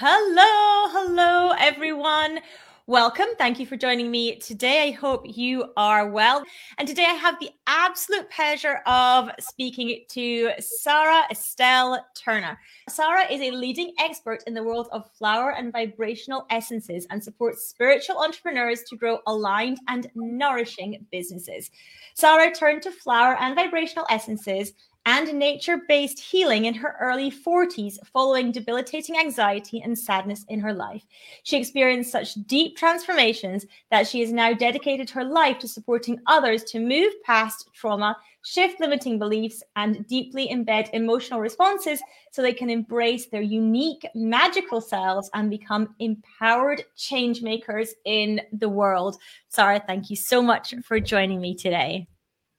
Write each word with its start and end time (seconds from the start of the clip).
Hello, 0.00 0.92
hello, 0.92 1.50
everyone. 1.58 2.38
Welcome. 2.86 3.26
Thank 3.36 3.58
you 3.58 3.66
for 3.66 3.76
joining 3.76 4.12
me 4.12 4.36
today. 4.36 4.86
I 4.86 4.90
hope 4.92 5.22
you 5.24 5.72
are 5.76 6.08
well. 6.08 6.44
And 6.78 6.86
today 6.86 7.04
I 7.04 7.14
have 7.14 7.40
the 7.40 7.50
absolute 7.66 8.30
pleasure 8.30 8.78
of 8.86 9.28
speaking 9.40 10.04
to 10.10 10.52
Sara 10.60 11.24
Estelle 11.32 12.06
Turner. 12.14 12.60
Sara 12.88 13.28
is 13.28 13.40
a 13.40 13.50
leading 13.50 13.92
expert 13.98 14.44
in 14.46 14.54
the 14.54 14.62
world 14.62 14.86
of 14.92 15.10
flower 15.18 15.56
and 15.56 15.72
vibrational 15.72 16.46
essences 16.48 17.04
and 17.10 17.20
supports 17.20 17.68
spiritual 17.68 18.18
entrepreneurs 18.18 18.84
to 18.84 18.96
grow 18.96 19.18
aligned 19.26 19.80
and 19.88 20.06
nourishing 20.14 21.04
businesses. 21.10 21.72
Sara 22.14 22.54
turned 22.54 22.82
to 22.82 22.92
flower 22.92 23.36
and 23.40 23.56
vibrational 23.56 24.06
essences 24.10 24.74
and 25.06 25.32
nature 25.38 25.80
based 25.88 26.20
healing 26.20 26.66
in 26.66 26.74
her 26.74 26.96
early 27.00 27.30
40s 27.30 27.96
following 28.12 28.52
debilitating 28.52 29.16
anxiety 29.18 29.80
and 29.80 29.98
sadness 29.98 30.44
in 30.48 30.60
her 30.60 30.72
life. 30.72 31.06
She 31.44 31.56
experienced 31.56 32.12
such 32.12 32.34
deep 32.46 32.76
transformations 32.76 33.64
that 33.90 34.06
she 34.06 34.20
has 34.20 34.32
now 34.32 34.52
dedicated 34.52 35.08
her 35.10 35.24
life 35.24 35.58
to 35.60 35.68
supporting 35.68 36.20
others 36.26 36.62
to 36.64 36.80
move 36.80 37.12
past 37.24 37.68
trauma, 37.72 38.16
shift 38.44 38.80
limiting 38.80 39.18
beliefs, 39.18 39.62
and 39.76 40.06
deeply 40.06 40.48
embed 40.48 40.90
emotional 40.92 41.40
responses 41.40 42.02
so 42.30 42.42
they 42.42 42.52
can 42.52 42.70
embrace 42.70 43.26
their 43.26 43.42
unique 43.42 44.06
magical 44.14 44.80
selves 44.80 45.30
and 45.34 45.48
become 45.50 45.94
empowered 46.00 46.82
change 46.96 47.40
makers 47.40 47.94
in 48.04 48.40
the 48.52 48.68
world. 48.68 49.16
Sara, 49.48 49.82
thank 49.86 50.10
you 50.10 50.16
so 50.16 50.42
much 50.42 50.74
for 50.84 51.00
joining 51.00 51.40
me 51.40 51.54
today. 51.54 52.06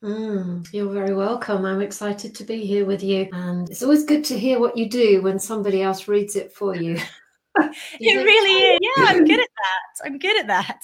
Mm, 0.03 0.66
you're 0.73 0.91
very 0.91 1.13
welcome. 1.13 1.66
I'm 1.66 1.81
excited 1.81 2.34
to 2.35 2.44
be 2.45 2.66
here 2.66 2.85
with 2.85 3.03
you. 3.03 3.27
And 3.34 3.70
it's 3.70 3.84
always 3.84 4.05
good 4.05 4.23
to 4.25 4.39
hear 4.39 4.59
what 4.59 4.77
you 4.77 4.89
do 4.89 5.22
when 5.22 5.39
somebody 5.39 5.81
else 5.81 6.08
reads 6.08 6.35
it 6.35 6.53
for 6.53 6.75
you. 6.75 6.98
it 7.58 8.16
really 8.16 8.75
is. 8.75 8.80
Yeah, 8.81 9.05
I'm 9.08 9.25
good 9.25 9.39
at 9.39 9.48
that. 9.55 10.05
I'm 10.05 10.17
good 10.17 10.39
at 10.39 10.48
that. 10.48 10.80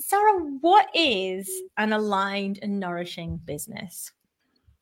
Sara, 0.00 0.40
what 0.60 0.88
is 0.94 1.50
an 1.76 1.92
aligned 1.92 2.58
and 2.62 2.80
nourishing 2.80 3.36
business? 3.44 4.10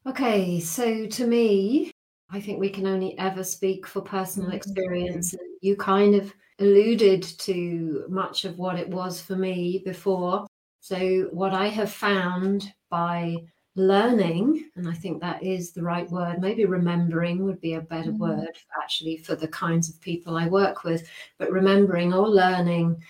Okay, 0.07 0.61
so 0.61 1.07
to 1.07 1.27
me, 1.27 1.91
I 2.31 2.41
think 2.41 2.61
we 2.61 2.71
can 2.71 2.87
only 2.87 3.19
ever 3.19 3.43
speak 3.43 3.87
for 3.87 4.01
personal 4.01 4.49
mm-hmm. 4.49 4.57
experience. 4.57 5.35
You 5.61 5.77
kind 5.77 6.15
of 6.15 6.33
alluded 6.61 7.23
to 7.23 8.05
much 8.09 8.45
of 8.45 8.59
what 8.59 8.79
it 8.79 8.89
was 8.89 9.21
for 9.21 9.35
me 9.35 9.83
before. 9.85 10.47
So, 10.89 11.29
what 11.33 11.53
I 11.53 11.67
have 11.67 11.93
found 11.93 12.73
by 12.89 13.37
learning, 13.77 14.71
and 14.75 14.89
I 14.89 14.95
think 14.95 15.21
that 15.21 15.43
is 15.43 15.73
the 15.73 15.83
right 15.83 16.11
word, 16.11 16.41
maybe 16.41 16.65
remembering 16.65 17.45
would 17.45 17.61
be 17.61 17.75
a 17.75 17.83
better 17.83 18.11
mm. 18.11 18.17
word 18.17 18.57
actually 18.83 19.19
for 19.19 19.35
the 19.35 19.49
kinds 19.49 19.91
of 19.91 20.01
people 20.01 20.39
I 20.39 20.49
work 20.49 20.85
with, 20.85 21.07
but 21.37 21.53
remembering 21.53 22.15
or 22.15 22.27
learning 22.27 23.03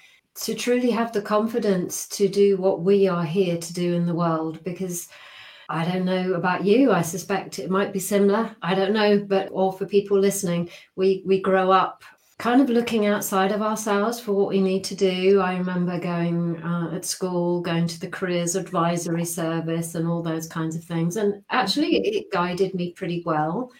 to 0.42 0.56
truly 0.56 0.90
have 0.90 1.12
the 1.12 1.22
confidence 1.22 2.08
to 2.08 2.26
do 2.26 2.56
what 2.56 2.80
we 2.80 3.06
are 3.06 3.24
here 3.24 3.56
to 3.56 3.72
do 3.72 3.94
in 3.94 4.06
the 4.06 4.14
world 4.14 4.58
because 4.64 5.08
I 5.68 5.84
don't 5.84 6.04
know 6.04 6.32
about 6.32 6.64
you. 6.64 6.90
I 6.90 7.02
suspect 7.02 7.60
it 7.60 7.70
might 7.70 7.92
be 7.92 8.00
similar. 8.00 8.56
I 8.60 8.74
don't 8.74 8.92
know, 8.92 9.20
but 9.20 9.50
or 9.52 9.72
for 9.72 9.86
people 9.86 10.18
listening, 10.18 10.68
we 10.96 11.22
we 11.24 11.40
grow 11.40 11.70
up 11.70 12.02
kind 12.38 12.60
of 12.60 12.70
looking 12.70 13.06
outside 13.06 13.50
of 13.50 13.62
ourselves 13.62 14.20
for 14.20 14.32
what 14.32 14.48
we 14.48 14.60
need 14.60 14.84
to 14.84 14.94
do. 14.94 15.40
I 15.40 15.56
remember 15.56 15.98
going 15.98 16.62
uh, 16.62 16.94
at 16.94 17.04
school, 17.04 17.60
going 17.60 17.88
to 17.88 18.00
the 18.00 18.08
careers 18.08 18.54
advisory 18.54 19.24
service 19.24 19.96
and 19.96 20.06
all 20.06 20.22
those 20.22 20.46
kinds 20.46 20.76
of 20.76 20.84
things. 20.84 21.16
And 21.16 21.42
actually, 21.50 21.94
mm-hmm. 21.94 22.16
it 22.16 22.32
guided 22.32 22.74
me 22.74 22.92
pretty 22.92 23.24
well. 23.26 23.72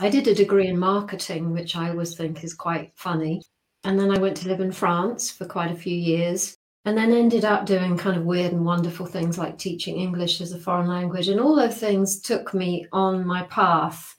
I 0.00 0.10
did 0.10 0.28
a 0.28 0.34
degree 0.34 0.68
in 0.68 0.78
marketing, 0.78 1.52
which 1.52 1.74
I 1.74 1.88
always 1.88 2.14
think 2.14 2.44
is 2.44 2.54
quite 2.54 2.92
funny. 2.96 3.42
And 3.84 3.98
then 3.98 4.10
I 4.10 4.18
went 4.18 4.36
to 4.38 4.48
live 4.48 4.60
in 4.60 4.72
France 4.72 5.30
for 5.30 5.46
quite 5.46 5.70
a 5.70 5.76
few 5.76 5.96
years. 5.96 6.56
And 6.84 6.98
then 6.98 7.12
ended 7.12 7.44
up 7.44 7.64
doing 7.64 7.96
kind 7.96 8.16
of 8.16 8.24
weird 8.24 8.52
and 8.52 8.64
wonderful 8.64 9.06
things 9.06 9.38
like 9.38 9.56
teaching 9.56 9.98
English 9.98 10.40
as 10.40 10.52
a 10.52 10.58
foreign 10.58 10.88
language. 10.88 11.28
And 11.28 11.40
all 11.40 11.54
those 11.54 11.76
things 11.78 12.20
took 12.20 12.52
me 12.52 12.86
on 12.92 13.24
my 13.24 13.44
path 13.44 14.16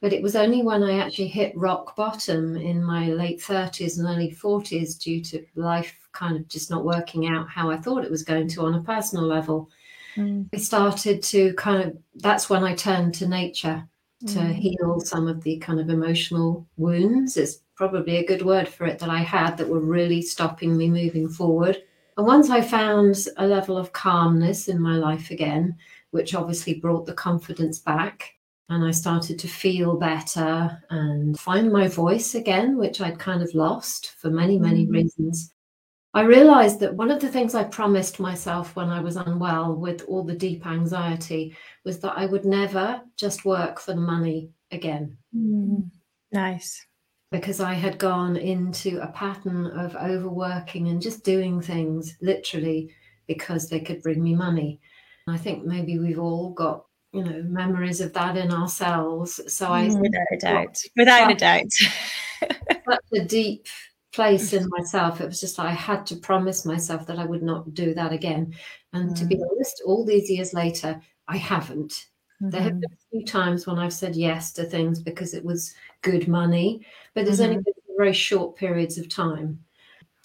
but 0.00 0.12
it 0.12 0.22
was 0.22 0.36
only 0.36 0.62
when 0.62 0.82
I 0.82 0.98
actually 0.98 1.28
hit 1.28 1.56
rock 1.56 1.96
bottom 1.96 2.56
in 2.56 2.84
my 2.84 3.08
late 3.08 3.40
30s 3.40 3.98
and 3.98 4.06
early 4.06 4.30
40s, 4.30 4.98
due 4.98 5.22
to 5.24 5.44
life 5.54 5.94
kind 6.12 6.36
of 6.36 6.48
just 6.48 6.70
not 6.70 6.84
working 6.84 7.26
out 7.26 7.48
how 7.48 7.70
I 7.70 7.76
thought 7.76 8.04
it 8.04 8.10
was 8.10 8.22
going 8.22 8.48
to 8.48 8.62
on 8.62 8.74
a 8.74 8.82
personal 8.82 9.24
level, 9.24 9.70
mm. 10.16 10.46
I 10.52 10.58
started 10.58 11.22
to 11.24 11.54
kind 11.54 11.82
of, 11.82 11.96
that's 12.16 12.50
when 12.50 12.64
I 12.64 12.74
turned 12.74 13.14
to 13.14 13.28
nature 13.28 13.88
to 14.26 14.38
mm. 14.38 14.54
heal 14.54 15.00
some 15.00 15.28
of 15.28 15.42
the 15.42 15.58
kind 15.58 15.80
of 15.80 15.90
emotional 15.90 16.66
wounds. 16.76 17.36
It's 17.36 17.60
probably 17.74 18.16
a 18.16 18.26
good 18.26 18.42
word 18.42 18.68
for 18.68 18.86
it 18.86 18.98
that 18.98 19.10
I 19.10 19.18
had 19.18 19.56
that 19.56 19.68
were 19.68 19.80
really 19.80 20.22
stopping 20.22 20.76
me 20.76 20.88
moving 20.88 21.28
forward. 21.28 21.82
And 22.16 22.26
once 22.26 22.48
I 22.48 22.62
found 22.62 23.16
a 23.36 23.46
level 23.46 23.76
of 23.76 23.92
calmness 23.92 24.68
in 24.68 24.80
my 24.80 24.96
life 24.96 25.30
again, 25.30 25.76
which 26.12 26.34
obviously 26.34 26.74
brought 26.74 27.04
the 27.04 27.12
confidence 27.12 27.78
back, 27.78 28.35
and 28.68 28.84
I 28.84 28.90
started 28.90 29.38
to 29.38 29.48
feel 29.48 29.96
better 29.96 30.82
and 30.90 31.38
find 31.38 31.72
my 31.72 31.86
voice 31.86 32.34
again, 32.34 32.76
which 32.76 33.00
I'd 33.00 33.18
kind 33.18 33.42
of 33.42 33.54
lost 33.54 34.12
for 34.18 34.30
many, 34.30 34.58
many 34.58 34.84
mm-hmm. 34.84 34.92
reasons. 34.92 35.52
I 36.14 36.22
realized 36.22 36.80
that 36.80 36.94
one 36.94 37.10
of 37.10 37.20
the 37.20 37.28
things 37.28 37.54
I 37.54 37.64
promised 37.64 38.18
myself 38.18 38.74
when 38.74 38.88
I 38.88 39.00
was 39.00 39.16
unwell 39.16 39.74
with 39.74 40.02
all 40.08 40.24
the 40.24 40.34
deep 40.34 40.66
anxiety 40.66 41.54
was 41.84 42.00
that 42.00 42.14
I 42.16 42.24
would 42.26 42.46
never 42.46 43.02
just 43.18 43.44
work 43.44 43.78
for 43.78 43.92
the 43.92 44.00
money 44.00 44.50
again. 44.70 45.16
Mm, 45.36 45.90
nice. 46.32 46.84
Because 47.30 47.60
I 47.60 47.74
had 47.74 47.98
gone 47.98 48.36
into 48.36 48.98
a 49.00 49.08
pattern 49.08 49.66
of 49.66 49.94
overworking 49.94 50.88
and 50.88 51.02
just 51.02 51.22
doing 51.22 51.60
things 51.60 52.16
literally 52.22 52.94
because 53.26 53.68
they 53.68 53.80
could 53.80 54.02
bring 54.02 54.22
me 54.22 54.34
money. 54.34 54.80
I 55.28 55.36
think 55.36 55.64
maybe 55.64 55.98
we've 55.98 56.18
all 56.18 56.50
got 56.54 56.86
you 57.16 57.24
know 57.24 57.42
memories 57.44 58.02
of 58.02 58.12
that 58.12 58.36
in 58.36 58.52
ourselves 58.52 59.40
so 59.52 59.72
i 59.72 59.86
mm, 59.86 59.98
without 60.00 60.26
a 60.32 60.36
doubt 60.36 60.82
without 60.96 61.30
a 61.30 61.34
doubt 61.34 61.72
such 61.72 63.12
a 63.14 63.24
deep 63.24 63.66
place 64.12 64.52
in 64.52 64.68
myself 64.76 65.20
it 65.20 65.26
was 65.26 65.40
just 65.40 65.56
like 65.56 65.68
i 65.68 65.72
had 65.72 66.04
to 66.04 66.16
promise 66.16 66.66
myself 66.66 67.06
that 67.06 67.18
i 67.18 67.24
would 67.24 67.42
not 67.42 67.72
do 67.72 67.94
that 67.94 68.12
again 68.12 68.52
and 68.92 69.10
mm. 69.10 69.18
to 69.18 69.24
be 69.24 69.36
mm. 69.36 69.40
honest 69.50 69.82
all 69.86 70.04
these 70.04 70.30
years 70.30 70.52
later 70.52 71.00
i 71.26 71.38
haven't 71.38 71.92
mm-hmm. 72.42 72.50
there 72.50 72.60
have 72.60 72.72
mm-hmm. 72.72 72.80
been 72.80 72.92
a 72.92 73.10
few 73.10 73.24
times 73.24 73.66
when 73.66 73.78
i've 73.78 73.94
said 73.94 74.14
yes 74.14 74.52
to 74.52 74.64
things 74.64 75.00
because 75.00 75.32
it 75.32 75.44
was 75.44 75.74
good 76.02 76.28
money 76.28 76.86
but 77.14 77.24
there's 77.24 77.40
mm-hmm. 77.40 77.52
only 77.52 77.62
been 77.62 77.96
very 77.96 78.12
short 78.12 78.56
periods 78.56 78.98
of 78.98 79.08
time 79.08 79.58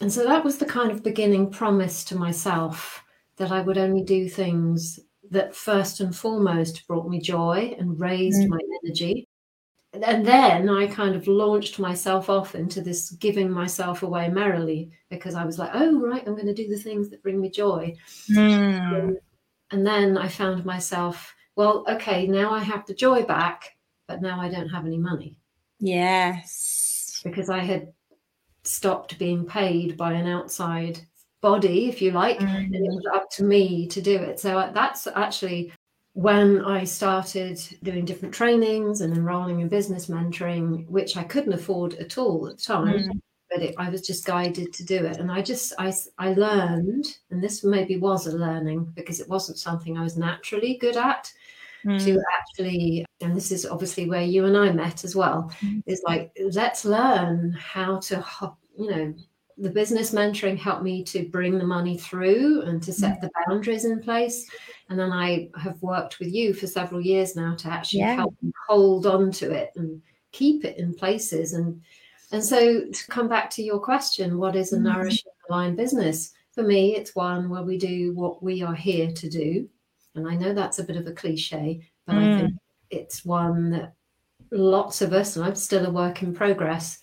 and 0.02 0.12
so 0.12 0.26
that 0.26 0.44
was 0.44 0.58
the 0.58 0.66
kind 0.66 0.92
of 0.92 1.04
beginning 1.04 1.50
promise 1.50 2.04
to 2.04 2.18
myself 2.18 3.02
that 3.38 3.50
i 3.50 3.62
would 3.62 3.78
only 3.78 4.04
do 4.04 4.28
things 4.28 5.00
that 5.32 5.56
first 5.56 6.02
and 6.02 6.16
foremost 6.16 6.86
brought 6.88 7.10
me 7.10 7.20
joy 7.20 7.76
and 7.80 8.00
raised 8.00 8.42
mm. 8.42 8.50
my 8.50 8.60
energy. 8.84 9.28
And 9.94 10.26
then 10.26 10.70
I 10.70 10.88
kind 10.88 11.16
of 11.16 11.28
launched 11.28 11.80
myself 11.80 12.30
off 12.30 12.56
into 12.56 12.82
this 12.82 13.12
giving 13.12 13.52
myself 13.52 14.04
away 14.04 14.30
merrily 14.30 14.92
because 15.10 15.36
I 15.36 15.44
was 15.44 15.60
like, 15.60 15.72
oh, 15.74 16.00
right, 16.00 16.24
I'm 16.26 16.36
going 16.36 16.46
to 16.48 16.54
do 16.54 16.70
the 16.70 16.78
things 16.78 17.10
that 17.10 17.24
bring 17.24 17.42
me 17.42 17.50
joy. 17.50 17.96
Mm. 18.30 19.16
And 19.72 19.88
then 19.88 20.18
I 20.18 20.28
found 20.28 20.66
myself, 20.66 21.34
well, 21.56 21.84
okay, 21.90 22.26
now 22.28 22.52
I 22.54 22.60
have 22.60 22.86
the 22.86 22.94
joy 22.94 23.24
back, 23.24 23.76
but 24.08 24.22
now 24.22 24.40
I 24.40 24.50
don't 24.50 24.70
have 24.70 24.86
any 24.86 24.98
money. 24.98 25.36
Yes. 25.80 27.20
Because 27.24 27.50
I 27.50 27.60
had 27.60 27.92
stopped 28.64 29.18
being 29.18 29.46
paid 29.46 29.98
by 29.98 30.14
an 30.14 30.28
outside 30.28 31.02
body, 31.42 31.90
if 31.90 32.02
you 32.02 32.12
like, 32.12 32.40
mm-hmm. 32.40 32.56
and 32.56 32.76
it 32.76 32.82
was 32.82 33.06
up 33.14 33.30
to 33.32 33.44
me 33.44 33.88
to 33.88 34.02
do 34.02 34.16
it. 34.16 34.40
So 34.40 34.58
uh, 34.58 34.72
that's 34.72 35.08
actually 35.08 35.74
when 36.14 36.64
I 36.64 36.84
started 36.84 37.60
doing 37.84 38.06
different 38.06 38.34
trainings 38.34 39.02
and 39.02 39.16
enrolling 39.16 39.62
in 39.62 39.68
business 39.68 40.08
mentoring, 40.08 40.88
which 40.88 41.18
I 41.18 41.24
couldn't 41.24 41.54
afford 41.54 41.96
at 41.96 42.18
all 42.18 42.48
at 42.48 42.58
the 42.58 42.64
time. 42.64 42.88
Mm-hmm. 42.88 43.18
But 43.50 43.64
it, 43.64 43.76
I 43.78 43.90
was 43.90 44.02
just 44.02 44.26
guided 44.26 44.72
to 44.72 44.86
do 44.86 45.04
it, 45.04 45.18
and 45.18 45.30
I 45.30 45.42
just 45.42 45.74
I 45.78 45.94
I 46.18 46.34
learned, 46.34 47.06
and 47.32 47.44
this 47.44 47.66
maybe 47.66 47.98
was 47.98 48.28
a 48.28 48.38
learning 48.38 48.94
because 48.96 49.20
it 49.20 49.28
wasn't 49.28 49.58
something 49.58 49.98
I 49.98 50.04
was 50.04 50.18
naturally 50.18 50.78
good 50.78 50.96
at. 50.96 51.32
Mm. 51.84 52.00
to 52.06 52.22
actually 52.38 53.04
and 53.22 53.36
this 53.36 53.52
is 53.52 53.66
obviously 53.66 54.08
where 54.08 54.22
you 54.22 54.46
and 54.46 54.56
i 54.56 54.72
met 54.72 55.04
as 55.04 55.16
well 55.16 55.52
mm. 55.62 55.82
is 55.88 56.00
like 56.06 56.32
let's 56.54 56.86
learn 56.86 57.54
how 57.54 57.98
to 57.98 58.24
you 58.78 58.88
know 58.88 59.16
the 59.58 59.70
business 59.70 60.12
mentoring 60.12 60.58
helped 60.58 60.84
me 60.84 61.04
to 61.06 61.28
bring 61.30 61.58
the 61.58 61.66
money 61.66 61.98
through 61.98 62.62
and 62.64 62.82
to 62.84 62.94
set 62.94 63.18
mm. 63.18 63.22
the 63.22 63.32
boundaries 63.48 63.86
in 63.86 64.00
place. 64.00 64.50
And 64.90 65.00
then 65.00 65.12
I 65.12 65.50
have 65.58 65.82
worked 65.82 66.20
with 66.20 66.34
you 66.34 66.54
for 66.54 66.68
several 66.68 67.02
years 67.02 67.36
now 67.36 67.56
to 67.56 67.68
actually 67.70 68.00
yeah. 68.00 68.16
help 68.16 68.36
hold 68.68 69.06
on 69.06 69.32
to 69.34 69.52
it 69.52 69.72
and 69.76 70.02
keep 70.32 70.66
it 70.66 70.78
in 70.78 70.94
places. 70.94 71.54
And 71.54 71.82
and 72.32 72.44
so 72.44 72.86
to 72.86 73.08
come 73.08 73.28
back 73.28 73.50
to 73.52 73.64
your 73.64 73.80
question, 73.80 74.38
what 74.38 74.56
is 74.56 74.72
a 74.72 74.76
mm-hmm. 74.76 74.86
nourishing 74.86 75.32
aligned 75.50 75.78
business? 75.78 76.32
For 76.54 76.64
me, 76.64 76.96
it's 76.96 77.16
one 77.16 77.50
where 77.50 77.64
we 77.64 77.78
do 77.78 78.14
what 78.14 78.42
we 78.44 78.62
are 78.62 78.76
here 78.76 79.12
to 79.12 79.30
do. 79.30 79.70
And 80.16 80.28
I 80.28 80.36
know 80.36 80.54
that's 80.54 80.80
a 80.80 80.84
bit 80.84 80.98
of 80.98 81.08
a 81.08 81.14
cliche, 81.14 81.82
but 82.06 82.16
mm. 82.16 82.36
I 82.36 82.40
think 82.40 82.54
it's 82.90 83.24
one 83.24 83.72
that 83.72 83.94
lots 84.52 85.02
of 85.02 85.14
us, 85.14 85.36
and 85.36 85.46
I'm 85.46 85.56
still 85.56 85.86
a 85.86 85.92
work 85.92 86.24
in 86.24 86.34
progress, 86.34 87.00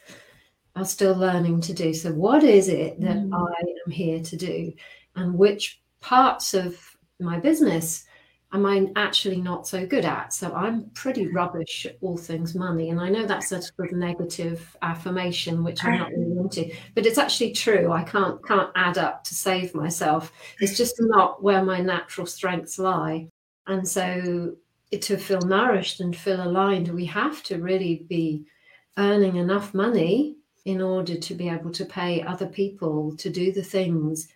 are 0.79 0.85
still 0.85 1.15
learning 1.15 1.61
to 1.63 1.75
do. 1.75 1.93
So, 1.93 2.13
what 2.13 2.45
is 2.45 2.69
it 2.69 3.01
that 3.01 3.17
Mm. 3.17 3.35
I 3.35 3.61
am 3.87 3.91
here 3.91 4.21
to 4.21 4.37
do? 4.37 4.73
And 5.17 5.37
which 5.37 5.81
parts 6.01 6.55
of 6.55 6.79
my 7.21 7.39
business 7.41 8.05
am 8.53 8.65
I 8.65 8.91
actually 8.97 9.41
not 9.41 9.67
so 9.67 9.87
good 9.87 10.05
at? 10.05 10.33
So, 10.33 10.53
I'm 10.55 10.91
pretty 10.91 11.27
rubbish 11.27 11.87
at 11.87 11.99
all 12.01 12.17
things 12.17 12.55
money. 12.55 12.91
And 12.91 13.01
I 13.01 13.09
know 13.09 13.27
that's 13.27 13.53
a 13.53 13.61
sort 13.63 13.93
of 13.93 13.99
negative 13.99 14.77
affirmation, 14.83 15.65
which 15.65 15.85
I'm 15.85 15.99
not 15.99 16.11
really 16.11 16.39
into, 16.39 16.71
but 16.95 17.07
it's 17.07 17.19
actually 17.19 17.53
true. 17.53 17.93
I 17.93 18.05
can't 18.05 18.45
can't 18.47 18.71
add 18.77 18.99
up 18.99 19.25
to 19.25 19.35
save 19.35 19.75
myself. 19.75 20.33
It's 20.61 20.77
just 20.77 20.97
not 21.01 21.43
where 21.43 21.65
my 21.65 21.81
natural 21.81 22.27
strengths 22.27 22.79
lie. 22.79 23.29
And 23.67 23.87
so 23.87 24.57
to 24.93 25.17
feel 25.19 25.43
nourished 25.43 26.01
and 26.01 26.17
feel 26.17 26.43
aligned, 26.43 26.89
we 26.89 27.05
have 27.05 27.43
to 27.45 27.59
really 27.59 28.07
be 28.09 28.47
earning 28.97 29.37
enough 29.37 29.75
money 29.75 30.37
in 30.69 30.81
order 30.83 31.17
to 31.17 31.35
be 31.35 31.49
able 31.49 31.73
to 31.73 31.85
pay 31.85 32.23
other 32.23 32.47
people 32.47 33.17
to 33.17 33.29
do 33.31 33.53
the 33.53 33.63
things. 33.63 34.29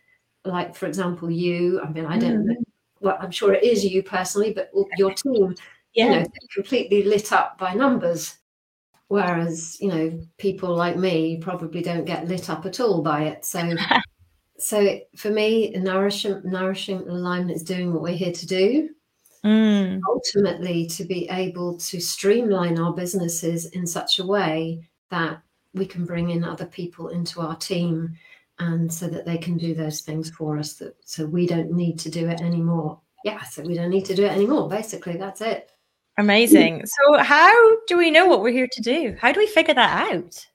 Like 0.44 0.74
for 0.74 0.86
example 0.86 1.30
you 1.30 1.80
i 1.84 1.88
mean 1.94 2.06
i 2.14 2.18
don't 2.18 2.44
know 2.46 2.56
well 3.00 3.16
i'm 3.20 3.30
sure 3.30 3.52
it 3.54 3.62
is 3.72 3.84
you 3.84 4.02
personally 4.02 4.52
but 4.52 4.70
your 4.98 5.12
team 5.14 5.54
Yeah. 5.94 6.04
you 6.04 6.10
know 6.10 6.26
completely 6.56 7.00
lit 7.04 7.32
up 7.32 7.58
by 7.58 7.74
numbers. 7.74 8.38
Whereas 9.08 9.76
you 9.80 9.88
know 9.92 10.06
people 10.38 10.74
like 10.74 10.96
me 10.96 11.36
probably 11.48 11.82
don't 11.82 12.06
get 12.12 12.26
lit 12.28 12.48
up 12.50 12.66
at 12.66 12.80
all 12.80 13.02
by 13.02 13.20
it. 13.30 13.44
So 13.44 13.60
so 14.58 14.98
for 15.16 15.30
me 15.30 15.70
nourishing 15.76 16.40
nourishing 16.44 17.00
alignment 17.08 17.56
is 17.56 17.62
doing 17.64 17.92
what 17.92 18.02
we're 18.02 18.16
here 18.24 18.32
to 18.42 18.46
do. 18.46 18.88
Mm. 19.44 20.00
ultimately 20.08 20.86
to 20.86 21.02
be 21.04 21.28
able 21.30 21.76
to 21.90 22.00
streamline 22.00 22.78
our 22.78 22.92
businesses 22.94 23.66
in 23.76 23.84
such 23.88 24.20
a 24.20 24.26
way 24.26 24.88
that 25.10 25.42
we 25.74 25.86
can 25.86 26.04
bring 26.04 26.30
in 26.30 26.44
other 26.44 26.66
people 26.66 27.08
into 27.08 27.40
our 27.40 27.56
team 27.56 28.14
and 28.58 28.92
so 28.92 29.08
that 29.08 29.24
they 29.24 29.38
can 29.38 29.56
do 29.56 29.74
those 29.74 30.00
things 30.02 30.30
for 30.30 30.58
us 30.58 30.74
that 30.74 30.94
so 31.04 31.24
we 31.26 31.46
don't 31.46 31.72
need 31.72 31.98
to 31.98 32.10
do 32.10 32.28
it 32.28 32.40
anymore 32.42 33.00
yeah 33.24 33.42
so 33.44 33.62
we 33.62 33.74
don't 33.74 33.90
need 33.90 34.04
to 34.04 34.14
do 34.14 34.24
it 34.24 34.32
anymore 34.32 34.68
basically 34.68 35.16
that's 35.16 35.40
it 35.40 35.70
Amazing. 36.18 36.84
So, 36.84 37.16
how 37.22 37.76
do 37.86 37.96
we 37.96 38.10
know 38.10 38.26
what 38.26 38.42
we're 38.42 38.52
here 38.52 38.68
to 38.70 38.82
do? 38.82 39.16
How 39.18 39.32
do 39.32 39.40
we 39.40 39.46
figure 39.46 39.72
that 39.72 40.12
out? 40.12 40.46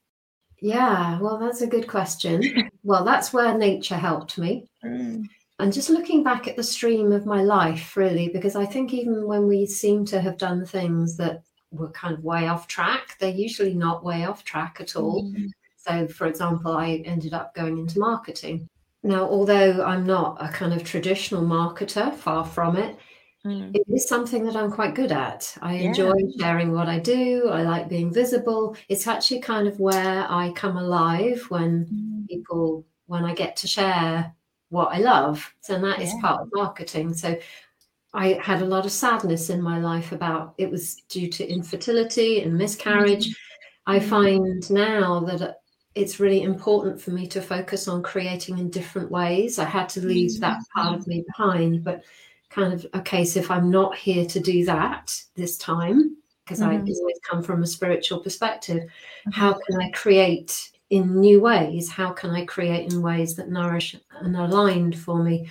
yeah 0.60 1.18
well 1.20 1.38
that's 1.38 1.60
a 1.62 1.66
good 1.66 1.86
question 1.86 2.68
well 2.82 3.04
that's 3.04 3.32
where 3.32 3.56
nature 3.56 3.96
helped 3.96 4.38
me 4.38 4.66
Mm. 4.84 5.24
and 5.58 5.72
just 5.72 5.90
looking 5.90 6.22
back 6.22 6.46
at 6.46 6.54
the 6.56 6.62
stream 6.62 7.10
of 7.12 7.26
my 7.26 7.42
life 7.42 7.96
really 7.96 8.28
because 8.28 8.54
i 8.56 8.64
think 8.64 8.92
even 8.94 9.26
when 9.26 9.46
we 9.48 9.66
seem 9.66 10.04
to 10.06 10.20
have 10.20 10.36
done 10.38 10.64
things 10.64 11.16
that 11.16 11.42
were 11.70 11.90
kind 11.90 12.14
of 12.14 12.24
way 12.24 12.48
off 12.48 12.66
track 12.66 13.16
they're 13.18 13.30
usually 13.30 13.74
not 13.74 14.04
way 14.04 14.24
off 14.24 14.44
track 14.44 14.78
at 14.80 14.96
all 14.96 15.24
Mm. 15.24 15.50
so 15.76 16.08
for 16.08 16.26
example 16.26 16.72
i 16.76 17.02
ended 17.04 17.34
up 17.34 17.54
going 17.54 17.78
into 17.78 17.98
marketing 17.98 18.68
now 19.02 19.22
although 19.28 19.84
i'm 19.84 20.04
not 20.06 20.36
a 20.40 20.48
kind 20.48 20.72
of 20.72 20.82
traditional 20.84 21.42
marketer 21.42 22.14
far 22.14 22.44
from 22.44 22.76
it 22.76 22.96
Mm. 23.44 23.70
it 23.72 23.84
is 23.88 24.08
something 24.08 24.44
that 24.46 24.56
i'm 24.56 24.72
quite 24.72 24.96
good 24.96 25.12
at 25.12 25.56
i 25.62 25.74
Yeah. 25.74 25.82
enjoy 25.88 26.12
sharing 26.40 26.72
what 26.72 26.88
i 26.88 26.98
do 26.98 27.48
i 27.50 27.62
like 27.62 27.88
being 27.88 28.12
visible 28.12 28.74
it's 28.88 29.06
actually 29.06 29.40
kind 29.40 29.68
of 29.68 29.78
where 29.78 30.26
i 30.28 30.50
come 30.56 30.76
alive 30.76 31.44
when 31.48 31.86
Mm. 31.86 32.28
people 32.28 32.84
when 33.06 33.24
I 33.24 33.32
get 33.34 33.56
to 33.56 33.66
share 33.66 34.34
what 34.68 34.88
I 34.94 34.98
love. 34.98 35.54
So 35.62 35.78
that 35.80 35.98
is 35.98 36.12
Yeah. 36.12 36.20
part 36.20 36.42
of 36.42 36.48
marketing. 36.52 37.14
So 37.14 37.38
I 38.18 38.32
had 38.42 38.62
a 38.62 38.66
lot 38.66 38.84
of 38.84 38.90
sadness 38.90 39.48
in 39.48 39.62
my 39.62 39.78
life 39.78 40.10
about 40.10 40.54
it 40.58 40.68
was 40.68 40.96
due 41.08 41.28
to 41.30 41.46
infertility 41.46 42.42
and 42.42 42.58
miscarriage. 42.58 43.32
I 43.86 44.00
Mhm. 44.00 44.08
find 44.08 44.70
now 44.72 45.20
that 45.20 45.40
uh, 45.40 45.52
it's 45.94 46.18
really 46.18 46.42
important 46.42 47.00
for 47.00 47.12
me 47.12 47.28
to 47.28 47.40
focus 47.40 47.86
on 47.86 48.02
creating 48.02 48.58
in 48.58 48.70
different 48.70 49.12
ways. 49.12 49.60
I 49.60 49.66
had 49.66 49.88
to 49.90 50.00
leave 50.00 50.40
that 50.40 50.58
part 50.74 50.98
of 50.98 51.06
me 51.06 51.24
behind, 51.28 51.84
but 51.84 52.02
kind 52.50 52.72
of 52.72 52.84
okay, 52.96 53.24
so 53.24 53.38
if 53.38 53.52
I'm 53.52 53.70
not 53.70 53.96
here 53.96 54.26
to 54.26 54.40
do 54.40 54.64
that 54.64 55.14
this 55.36 55.56
time, 55.56 56.16
because 56.44 56.60
I 56.60 56.74
Mhm. 56.74 56.98
always 56.98 57.20
come 57.22 57.42
from 57.42 57.62
a 57.62 57.66
spiritual 57.68 58.18
perspective, 58.18 58.90
how 59.30 59.52
can 59.52 59.80
I 59.80 59.90
create 59.90 60.72
in 60.90 61.20
new 61.20 61.40
ways? 61.40 61.88
How 61.88 62.10
can 62.10 62.30
I 62.30 62.44
create 62.46 62.92
in 62.92 63.00
ways 63.00 63.36
that 63.36 63.48
nourish 63.48 63.94
and 64.22 64.36
aligned 64.36 64.98
for 64.98 65.22
me? 65.22 65.48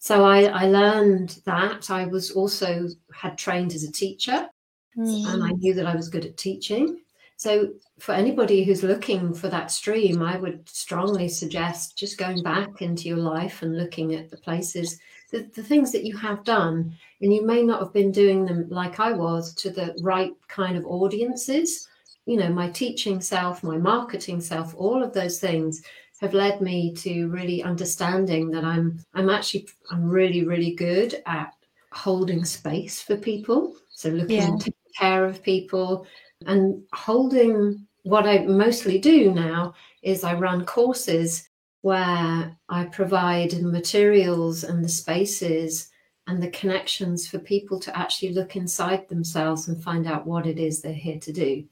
So 0.00 0.24
I, 0.24 0.44
I 0.44 0.66
learned 0.66 1.40
that. 1.44 1.90
I 1.90 2.06
was 2.06 2.32
also 2.32 2.88
had 3.14 3.38
trained 3.38 3.72
as 3.74 3.84
a 3.84 3.92
teacher 3.92 4.48
Mm. 4.96 5.32
and 5.32 5.44
I 5.44 5.50
knew 5.50 5.72
that 5.74 5.86
I 5.86 5.94
was 5.94 6.08
good 6.08 6.24
at 6.24 6.36
teaching. 6.36 6.98
So 7.36 7.70
for 7.98 8.12
anybody 8.12 8.64
who's 8.64 8.82
looking 8.82 9.32
for 9.32 9.48
that 9.48 9.70
stream, 9.70 10.20
I 10.20 10.36
would 10.36 10.68
strongly 10.68 11.28
suggest 11.28 11.96
just 11.96 12.18
going 12.18 12.42
back 12.42 12.82
into 12.82 13.08
your 13.08 13.18
life 13.18 13.62
and 13.62 13.78
looking 13.78 14.14
at 14.14 14.30
the 14.30 14.36
places, 14.36 14.98
the, 15.30 15.48
the 15.54 15.62
things 15.62 15.92
that 15.92 16.04
you 16.04 16.16
have 16.18 16.44
done. 16.44 16.92
And 17.22 17.32
you 17.32 17.46
may 17.46 17.62
not 17.62 17.80
have 17.80 17.92
been 17.92 18.12
doing 18.12 18.44
them 18.44 18.68
like 18.68 19.00
I 19.00 19.12
was 19.12 19.54
to 19.54 19.70
the 19.70 19.96
right 20.02 20.32
kind 20.48 20.76
of 20.76 20.84
audiences. 20.86 21.88
You 22.26 22.36
know, 22.36 22.50
my 22.50 22.68
teaching 22.68 23.20
self, 23.20 23.62
my 23.62 23.78
marketing 23.78 24.40
self, 24.40 24.74
all 24.76 25.02
of 25.02 25.14
those 25.14 25.38
things 25.38 25.82
have 26.20 26.34
led 26.34 26.60
me 26.60 26.92
to 26.94 27.28
really 27.28 27.62
understanding 27.62 28.50
that 28.50 28.64
I'm 28.64 28.98
I'm 29.14 29.30
actually 29.30 29.68
I'm 29.90 30.08
really, 30.08 30.44
really 30.44 30.74
good 30.74 31.22
at 31.26 31.54
holding 31.92 32.44
space 32.44 33.00
for 33.00 33.16
people. 33.16 33.74
So 33.90 34.10
looking 34.10 34.36
Yeah. 34.36 34.56
taking 34.58 34.74
care 34.98 35.24
of 35.24 35.42
people 35.42 36.06
and 36.46 36.82
holding 36.92 37.86
what 38.02 38.26
I 38.26 38.38
mostly 38.46 38.98
do 38.98 39.32
now 39.32 39.74
is 40.02 40.24
I 40.24 40.34
run 40.34 40.64
courses 40.64 41.48
where 41.82 42.56
I 42.68 42.84
provide 42.86 43.52
the 43.52 43.62
materials 43.62 44.64
and 44.64 44.84
the 44.84 44.88
spaces 44.88 45.90
and 46.26 46.42
the 46.42 46.50
connections 46.50 47.26
for 47.26 47.38
people 47.38 47.80
to 47.80 47.98
actually 47.98 48.32
look 48.34 48.56
inside 48.56 49.08
themselves 49.08 49.68
and 49.68 49.82
find 49.82 50.06
out 50.06 50.26
what 50.26 50.46
it 50.46 50.58
is 50.58 50.80
they're 50.80 50.92
here 50.92 51.18
to 51.20 51.32
do. 51.32 51.64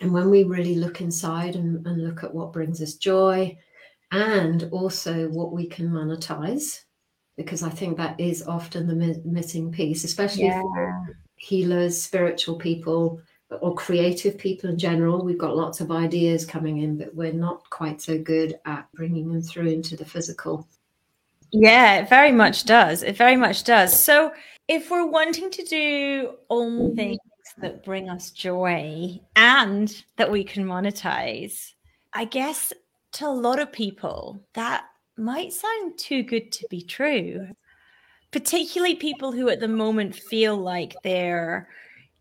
And 0.00 0.12
when 0.12 0.28
we 0.28 0.44
really 0.44 0.74
look 0.74 1.00
inside 1.00 1.56
and, 1.56 1.86
and 1.86 2.04
look 2.04 2.22
at 2.22 2.34
what 2.34 2.52
brings 2.52 2.82
us 2.82 2.94
joy 2.94 3.56
and 4.12 4.68
also 4.70 5.28
what 5.28 5.52
we 5.52 5.66
can 5.66 5.90
monetize, 5.90 6.84
because 7.36 7.62
I 7.62 7.70
think 7.70 7.96
that 7.96 8.18
is 8.20 8.46
often 8.46 8.86
the 8.86 8.94
mi- 8.94 9.22
missing 9.24 9.72
piece, 9.72 10.04
especially 10.04 10.44
Yeah. 10.44 10.60
for 10.62 11.18
healers, 11.36 12.00
spiritual 12.00 12.56
people, 12.56 13.20
or 13.60 13.74
creative 13.74 14.38
people 14.38 14.70
in 14.70 14.78
general. 14.78 15.24
We've 15.24 15.38
got 15.38 15.56
lots 15.56 15.80
of 15.80 15.90
ideas 15.90 16.44
coming 16.46 16.78
in, 16.78 16.96
but 16.98 17.14
we're 17.14 17.32
not 17.32 17.68
quite 17.70 18.00
so 18.00 18.18
good 18.18 18.58
at 18.64 18.90
bringing 18.94 19.28
them 19.30 19.42
through 19.42 19.68
into 19.68 19.96
the 19.96 20.04
physical. 20.04 20.66
Yeah, 21.52 22.00
it 22.00 22.08
very 22.08 22.32
much 22.32 22.64
does. 22.64 23.02
It 23.02 23.16
very 23.16 23.36
much 23.36 23.62
does. 23.64 23.98
So, 23.98 24.32
if 24.66 24.90
we're 24.90 25.06
wanting 25.06 25.50
to 25.50 25.62
do 25.64 26.34
only 26.50 26.94
things 26.96 27.18
that 27.58 27.84
bring 27.84 28.08
us 28.08 28.30
joy 28.30 29.20
and 29.36 30.04
that 30.16 30.30
we 30.30 30.42
can 30.42 30.64
monetize, 30.64 31.74
I 32.12 32.24
guess 32.24 32.72
to 33.14 33.26
a 33.26 33.28
lot 33.28 33.58
of 33.58 33.72
people, 33.72 34.44
that 34.54 34.84
might 35.16 35.52
sound 35.52 35.98
too 35.98 36.22
good 36.22 36.52
to 36.52 36.66
be 36.70 36.82
true. 36.82 37.48
Particularly 38.30 38.96
people 38.96 39.32
who 39.32 39.48
at 39.48 39.60
the 39.60 39.68
moment 39.68 40.14
feel 40.14 40.56
like 40.56 40.94
they're 41.04 41.68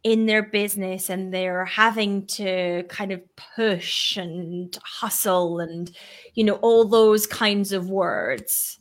in 0.03 0.25
their 0.25 0.43
business 0.43 1.09
and 1.09 1.33
they're 1.33 1.65
having 1.65 2.25
to 2.27 2.83
kind 2.89 3.11
of 3.11 3.21
push 3.55 4.17
and 4.17 4.77
hustle 4.83 5.59
and, 5.59 5.95
you 6.35 6.43
know, 6.43 6.55
all 6.55 6.85
those 6.85 7.25
kinds 7.25 7.71
of 7.71 7.89
words. 7.89 8.79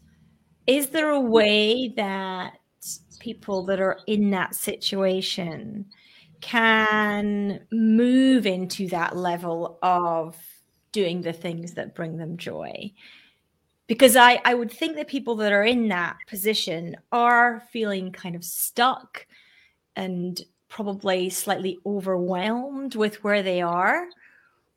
Is 0.67 0.89
there 0.89 1.11
a 1.11 1.21
way 1.21 1.93
that 1.97 2.55
people 3.21 3.65
that 3.67 3.81
are 3.81 4.01
in 4.07 4.31
that 4.31 4.55
situation 4.55 5.87
can 6.41 7.61
move 7.71 8.47
into 8.47 8.89
that 8.89 9.17
level 9.17 9.79
of 9.83 10.37
doing 10.93 11.23
the 11.23 11.33
things 11.33 11.75
that 11.75 11.95
bring 11.95 12.17
them 12.17 12.37
joy 12.37 12.93
because 13.87 14.17
I, 14.17 14.41
I 14.45 14.55
would 14.55 14.71
think 14.71 14.97
that 14.97 15.09
people 15.09 15.37
that 15.37 15.53
are 15.53 15.65
in 15.65 15.89
that 15.89 16.17
position 16.29 16.97
are 17.11 17.63
feeling 17.73 18.13
kind 18.13 18.37
of 18.37 18.45
stuck 18.45 19.27
and 19.97 20.41
probably 20.69 21.29
slightly 21.29 21.79
overwhelmed 21.85 22.95
with 22.95 23.23
where 23.25 23.43
they 23.43 23.61
are 23.61 24.07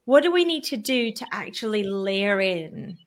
what 0.05 0.21
do 0.21 0.31
we 0.31 0.45
need 0.45 0.63
to 0.65 0.77
do 0.77 1.11
to 1.11 1.25
actually 1.31 1.83
layer 1.83 2.39
in 2.39 2.97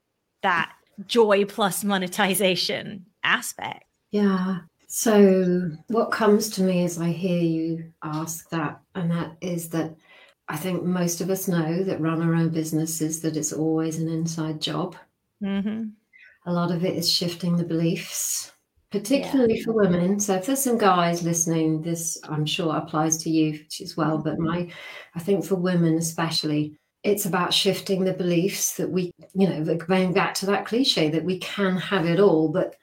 that 0.43 0.73
joy 1.07 1.45
plus 1.45 1.85
monetization 1.85 3.07
aspect. 3.23 3.85
Yeah. 4.11 4.59
So, 4.89 5.71
what 5.89 6.11
comes 6.11 6.49
to 6.51 6.63
me 6.63 6.85
as 6.85 6.99
I 6.99 7.11
hear 7.11 7.41
you 7.41 7.93
ask 8.03 8.49
that, 8.51 8.81
and 8.95 9.11
that 9.11 9.37
is 9.41 9.69
that 9.71 9.95
I 10.49 10.57
think 10.57 10.83
most 10.83 11.21
of 11.21 11.31
us 11.31 11.47
know 11.47 11.83
that 11.85 12.01
run 12.01 12.23
our 12.23 12.35
own 12.35 12.49
businesses 12.49 13.21
that 13.21 13.37
it's 13.37 13.53
always 13.53 13.99
an 13.99 14.09
inside 14.09 14.61
job. 14.61 14.97
Mm-hmm. 15.43 15.89
A 16.47 16.53
lot 16.53 16.71
of 16.71 16.85
it 16.85 16.97
is 16.97 17.11
shifting 17.11 17.57
the 17.57 17.65
beliefs, 17.65 18.53
particularly 18.91 19.59
yeah. 19.59 19.65
for 19.65 19.73
women. 19.75 20.19
So, 20.19 20.35
if 20.35 20.47
there's 20.47 20.65
some 20.65 20.79
guys 20.79 21.23
listening, 21.23 21.83
this 21.83 22.19
I'm 22.25 22.47
sure 22.47 22.75
applies 22.75 23.19
to 23.19 23.31
you 23.31 23.61
as 23.83 23.97
well. 23.97 24.19
But 24.19 24.39
my, 24.39 24.71
I 25.15 25.21
think 25.21 25.45
for 25.45 25.57
women 25.57 25.99
especially, 25.99 26.79
it's 27.03 27.27
about 27.27 27.53
shifting 27.53 28.05
the 28.05 28.15
beliefs 28.15 28.77
that 28.77 28.89
we, 28.89 29.13
you 29.35 29.49
know, 29.49 29.77
going 29.77 30.15
back 30.15 30.35
to 30.35 30.47
that 30.47 30.65
cliche 30.65 31.11
that 31.11 31.25
we 31.25 31.39
can 31.39 31.77
have 31.77 32.07
it 32.07 32.21
all. 32.21 32.49
But 32.49 32.77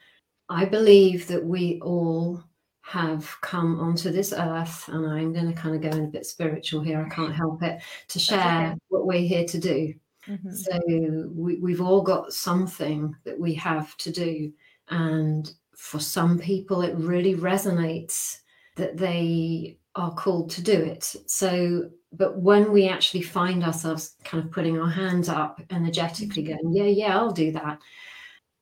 I 0.50 0.66
believe 0.66 1.28
that 1.28 1.44
we 1.44 1.80
all 1.82 2.44
have 2.86 3.36
come 3.42 3.80
onto 3.80 4.12
this 4.12 4.32
earth, 4.32 4.88
and 4.90 5.08
I'm 5.08 5.34
going 5.34 5.48
to 5.48 5.60
kind 5.60 5.76
of 5.76 5.82
go 5.82 5.98
in 5.98 6.06
a 6.06 6.08
bit 6.08 6.26
spiritual 6.26 6.82
here. 6.82 7.04
I 7.04 7.14
can't 7.14 7.34
help 7.34 7.64
it 7.64 7.82
to 8.10 8.20
share 8.20 8.68
okay. 8.68 8.76
what 8.90 9.08
we're 9.08 9.28
here 9.28 9.46
to 9.46 9.58
do. 9.58 9.94
Mm-hmm. 10.28 10.52
So 10.52 11.30
we, 11.34 11.58
we've 11.58 11.82
all 11.82 12.02
got 12.02 12.32
something 12.32 13.16
that 13.24 13.40
we 13.40 13.56
have 13.56 13.98
to 13.98 14.12
do. 14.12 14.54
And 14.90 15.52
for 15.76 16.00
some 16.00 16.38
people, 16.38 16.84
it 16.84 16.96
really 16.96 17.34
resonates 17.34 18.38
that 18.76 18.98
they 18.98 19.80
are 19.96 20.14
called 20.14 20.52
to 20.52 20.62
do 20.62 20.74
it. 20.74 21.16
So, 21.26 21.90
but 22.12 22.38
when 22.38 22.72
we 22.72 22.88
actually 22.88 23.24
find 23.24 23.64
ourselves 23.64 24.16
kind 24.24 24.44
of 24.44 24.52
putting 24.52 24.80
our 24.80 24.90
hands 24.90 25.28
up 25.28 25.60
energetically, 25.72 26.44
mm-hmm. 26.44 26.70
going, 26.70 26.76
yeah, 26.76 27.08
yeah, 27.08 27.18
I'll 27.18 27.32
do 27.32 27.52
that. 27.54 27.80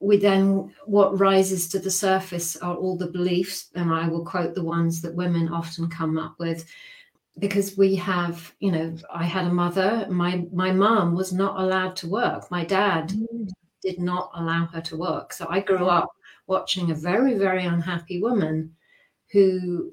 We 0.04 0.18
then, 0.18 0.74
what 0.86 1.18
rises 1.18 1.70
to 1.70 1.80
the 1.80 1.92
surface 1.92 2.58
are 2.58 2.76
all 2.76 2.98
the 2.98 3.08
beliefs, 3.08 3.70
and 3.74 3.92
I 3.92 4.08
will 4.08 4.26
quote 4.26 4.54
the 4.54 4.64
ones 4.64 5.02
that 5.02 5.16
women 5.16 5.48
often 5.48 5.90
come 5.90 6.18
up 6.18 6.36
with 6.40 6.66
because 7.40 7.78
we 7.78 7.96
have 7.96 8.54
you 8.60 8.72
know 8.72 8.96
i 9.12 9.24
had 9.24 9.46
a 9.46 9.54
mother 9.54 10.06
my 10.10 10.46
my 10.52 10.72
mom 10.72 11.16
was 11.16 11.34
not 11.34 11.60
allowed 11.60 11.96
to 11.96 12.08
work 12.08 12.50
my 12.52 12.64
dad 12.64 13.10
mm. 13.10 13.50
did 13.82 14.00
not 14.00 14.30
allow 14.36 14.66
her 14.66 14.82
to 14.82 14.98
work 14.98 15.34
so 15.34 15.48
i 15.50 15.60
grew 15.60 15.88
up 15.88 16.10
watching 16.48 16.92
a 16.92 16.96
very 16.96 17.34
very 17.34 17.66
unhappy 17.66 18.22
woman 18.22 18.72
who 19.32 19.92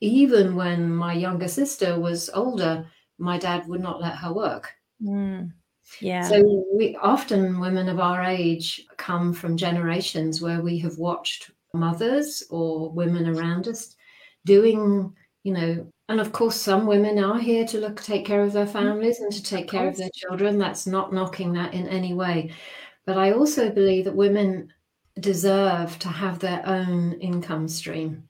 even 0.00 0.54
when 0.54 0.94
my 0.94 1.12
younger 1.12 1.48
sister 1.48 1.98
was 1.98 2.30
older 2.34 2.86
my 3.18 3.38
dad 3.38 3.66
would 3.66 3.80
not 3.80 4.00
let 4.00 4.14
her 4.14 4.32
work 4.32 4.72
mm. 5.02 5.50
Yeah. 6.00 6.22
So 6.22 6.64
we 6.74 6.96
often 6.96 7.60
women 7.60 7.88
of 7.88 8.00
our 8.00 8.22
age 8.22 8.84
come 8.96 9.32
from 9.32 9.56
generations 9.56 10.40
where 10.40 10.60
we 10.60 10.78
have 10.80 10.98
watched 10.98 11.50
mothers 11.72 12.44
or 12.50 12.90
women 12.90 13.28
around 13.28 13.68
us 13.68 13.94
doing 14.44 15.12
you 15.42 15.52
know 15.52 15.86
and 16.08 16.20
of 16.20 16.32
course 16.32 16.56
some 16.56 16.86
women 16.86 17.22
are 17.22 17.38
here 17.38 17.66
to 17.66 17.78
look 17.78 18.00
take 18.00 18.24
care 18.24 18.42
of 18.42 18.52
their 18.52 18.66
families 18.66 19.20
and 19.20 19.32
to 19.32 19.42
take 19.42 19.68
care 19.68 19.88
of 19.88 19.96
their 19.96 20.10
children. 20.14 20.58
That's 20.58 20.86
not 20.86 21.12
knocking 21.12 21.52
that 21.54 21.74
in 21.74 21.88
any 21.88 22.14
way. 22.14 22.52
But 23.04 23.18
i 23.18 23.32
also 23.32 23.70
believe 23.70 24.04
that 24.04 24.16
women 24.16 24.72
deserve 25.20 25.98
to 26.00 26.08
have 26.08 26.38
their 26.38 26.62
own 26.66 27.14
income 27.20 27.68
stream. 27.68 28.28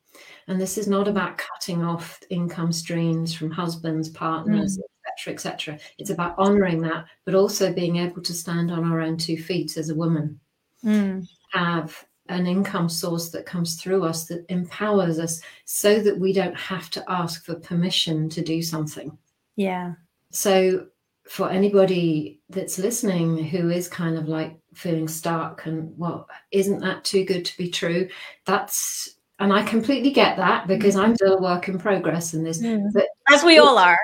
And 0.49 0.61
this 0.61 0.79
is 0.79 0.87
not 0.87 1.09
about 1.09 1.39
cutting 1.39 1.83
off 1.83 2.21
income 2.31 2.73
streams 2.73 3.35
from 3.35 3.51
husbands 3.51 4.09
partners 4.09 4.79
mm. 4.79 4.83
Etc 5.27 5.79
it's 5.99 6.11
about 6.11 6.35
honoring 6.39 6.81
that 6.81 7.05
but 7.25 7.35
also 7.35 7.73
being 7.73 7.97
able 7.97 8.23
to 8.23 8.35
stand 8.35 8.71
on 8.71 8.85
our 8.85 9.01
own 9.01 9.17
two 9.17 9.37
feet 9.37 9.77
as 9.77 9.91
a 9.91 9.95
woman 9.95 10.39
mm. 10.85 11.27
have 11.53 12.07
an 12.29 12.47
income 12.47 12.89
source 12.89 13.31
that 13.31 13.47
comes 13.47 13.77
through 13.77 14.05
us 14.05 14.25
that 14.27 14.45
empowers 14.49 15.19
us 15.19 15.41
so 15.65 16.01
that 16.01 16.19
we 16.19 16.33
don't 16.33 16.57
have 16.57 16.91
to 16.91 17.05
ask 17.09 17.45
for 17.45 17.55
permission 17.57 18.29
to 18.31 18.43
do 18.43 18.63
something. 18.63 19.17
Yeah. 19.57 19.95
So, 20.33 20.87
for 21.29 21.51
anybody 21.51 22.41
that's 22.51 22.79
listening 22.79 23.43
who 23.43 23.69
is 23.69 23.89
kind 23.89 24.17
of 24.17 24.29
like 24.29 24.57
feeling 24.75 25.09
stuck 25.09 25.67
and, 25.67 25.93
well, 25.99 26.29
isn't 26.53 26.79
that 26.79 27.05
too 27.05 27.25
good 27.25 27.45
to 27.45 27.57
be 27.57 27.69
true? 27.69 28.09
That's, 28.45 29.17
and 29.41 29.53
I 29.53 29.65
completely 29.65 30.13
get 30.13 30.37
that 30.37 30.69
because 30.69 30.95
I'm 30.95 31.17
still 31.17 31.39
a 31.39 31.43
work 31.43 31.69
in 31.69 31.79
progress 31.79 32.33
in 32.33 32.45
this. 32.45 32.63
Mm. 32.63 32.93
But 32.95 33.07
as 33.29 33.43
we 33.43 33.59
all 33.59 33.77
are. 33.77 33.99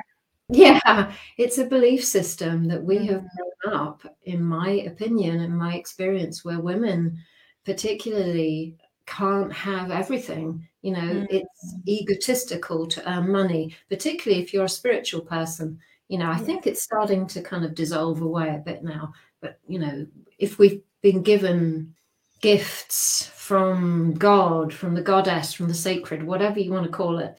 Yeah, 0.52 1.12
it's 1.38 1.58
a 1.58 1.64
belief 1.64 2.04
system 2.04 2.64
that 2.68 2.82
we 2.82 3.06
have 3.06 3.24
grown 3.62 3.74
up, 3.74 4.02
in 4.24 4.42
my 4.42 4.70
opinion 4.70 5.40
and 5.40 5.56
my 5.56 5.74
experience, 5.74 6.44
where 6.44 6.60
women 6.60 7.18
particularly 7.64 8.76
can't 9.06 9.52
have 9.52 9.90
everything. 9.90 10.66
You 10.82 10.92
know, 10.92 11.00
mm. 11.00 11.26
it's 11.30 11.74
egotistical 11.88 12.86
to 12.86 13.10
earn 13.10 13.30
money, 13.30 13.74
particularly 13.88 14.42
if 14.42 14.52
you're 14.52 14.64
a 14.64 14.68
spiritual 14.68 15.22
person. 15.22 15.78
You 16.08 16.18
know, 16.18 16.30
I 16.30 16.36
think 16.36 16.66
it's 16.66 16.82
starting 16.82 17.26
to 17.28 17.42
kind 17.42 17.64
of 17.64 17.74
dissolve 17.74 18.20
away 18.20 18.54
a 18.54 18.58
bit 18.58 18.82
now. 18.82 19.12
But, 19.40 19.58
you 19.66 19.78
know, 19.78 20.06
if 20.38 20.58
we've 20.58 20.82
been 21.00 21.22
given 21.22 21.94
gifts 22.40 23.30
from 23.34 24.14
God, 24.14 24.74
from 24.74 24.94
the 24.94 25.02
goddess, 25.02 25.52
from 25.52 25.68
the 25.68 25.74
sacred, 25.74 26.22
whatever 26.22 26.60
you 26.60 26.72
want 26.72 26.84
to 26.84 26.92
call 26.92 27.18
it, 27.18 27.38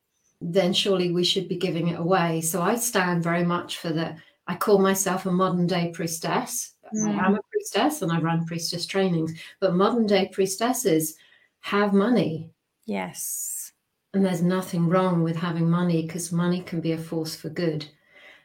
then 0.52 0.74
surely 0.74 1.12
we 1.12 1.24
should 1.24 1.48
be 1.48 1.58
giving 1.58 1.88
it 1.88 2.00
away. 2.00 2.42
So 2.42 2.62
I 2.62 2.76
stand 2.76 3.24
very 3.24 3.44
much 3.44 3.78
for 3.78 3.90
the, 3.90 4.16
I 4.48 4.56
call 4.56 4.80
myself 4.80 5.26
a 5.26 5.32
modern 5.32 5.68
day 5.68 5.92
priestess 5.94 6.74
Mm. 6.94 7.20
I 7.20 7.26
am 7.26 7.36
a 7.36 7.42
priestess 7.52 8.02
and 8.02 8.12
I 8.12 8.20
run 8.20 8.46
priestess 8.46 8.86
trainings, 8.86 9.34
but 9.60 9.74
modern 9.74 10.06
day 10.06 10.30
priestesses 10.32 11.16
have 11.62 11.94
money. 11.94 12.52
Yes. 12.86 13.72
And 14.14 14.26
there's 14.26 14.42
nothing 14.42 14.88
wrong 14.90 15.24
with 15.24 15.36
having 15.36 15.70
money 15.70 16.04
because 16.04 16.32
money 16.32 16.62
can 16.62 16.82
be 16.82 16.92
a 16.92 16.98
force 16.98 17.36
for 17.36 17.50
good. 17.50 17.86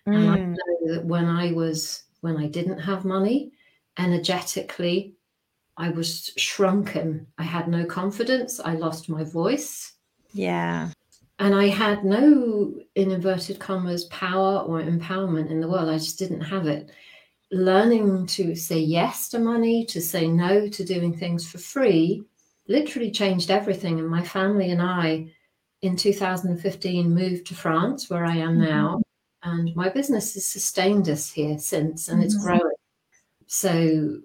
Mm. 0.07 0.15
And 0.17 0.31
I 0.31 0.39
mm. 0.39 0.49
know 0.51 0.95
that 0.95 1.05
when 1.05 1.27
I 1.27 1.53
was, 1.53 2.05
when 2.21 2.37
I 2.37 2.47
didn't 2.47 2.79
have 2.79 3.05
money, 3.05 3.53
energetically, 3.99 5.15
I 5.77 5.91
was 5.91 6.33
shrunken. 6.37 7.27
I 7.37 7.43
had 7.43 7.69
no 7.69 7.85
confidence. 7.85 8.61
I 8.61 8.75
lost 8.75 9.09
my 9.09 9.25
voice. 9.25 9.93
Yeah. 10.33 10.91
And 11.39 11.55
I 11.55 11.69
had 11.69 12.05
no, 12.05 12.75
in 12.95 13.11
inverted 13.13 13.61
commas, 13.61 14.05
power 14.07 14.61
or 14.61 14.83
empowerment 14.83 15.51
in 15.51 15.61
the 15.61 15.69
world. 15.69 15.89
I 15.89 15.99
just 15.99 16.19
didn't 16.19 16.41
have 16.41 16.67
it 16.67 16.91
learning 17.51 18.27
to 18.27 18.55
say 18.55 18.79
yes 18.79 19.29
to 19.31 19.39
money, 19.39 19.85
to 19.87 20.01
say 20.01 20.29
no 20.29 20.69
to 20.69 20.85
doing 20.85 21.17
things 21.17 21.51
for 21.51 21.59
free, 21.59 22.23
literally 22.69 23.11
changed 23.11 23.51
everything. 23.51 23.99
And 23.99 24.09
my 24.09 24.23
family 24.23 24.71
and 24.71 24.83
I, 24.83 25.29
in 25.83 25.97
2015, 25.97 27.15
moved 27.15 27.47
to 27.47 27.55
France, 27.55 28.11
where 28.11 28.25
I 28.25 28.37
am 28.37 28.59
mm-hmm. 28.59 28.65
now. 28.65 29.03
And 29.43 29.75
my 29.77 29.89
business 29.89 30.35
has 30.35 30.47
sustained 30.47 31.09
us 31.09 31.31
here 31.31 31.59
since, 31.59 32.09
and 32.09 32.19
mm-hmm. 32.19 32.27
it's 32.27 32.43
growing. 32.43 32.73
So 33.47 34.19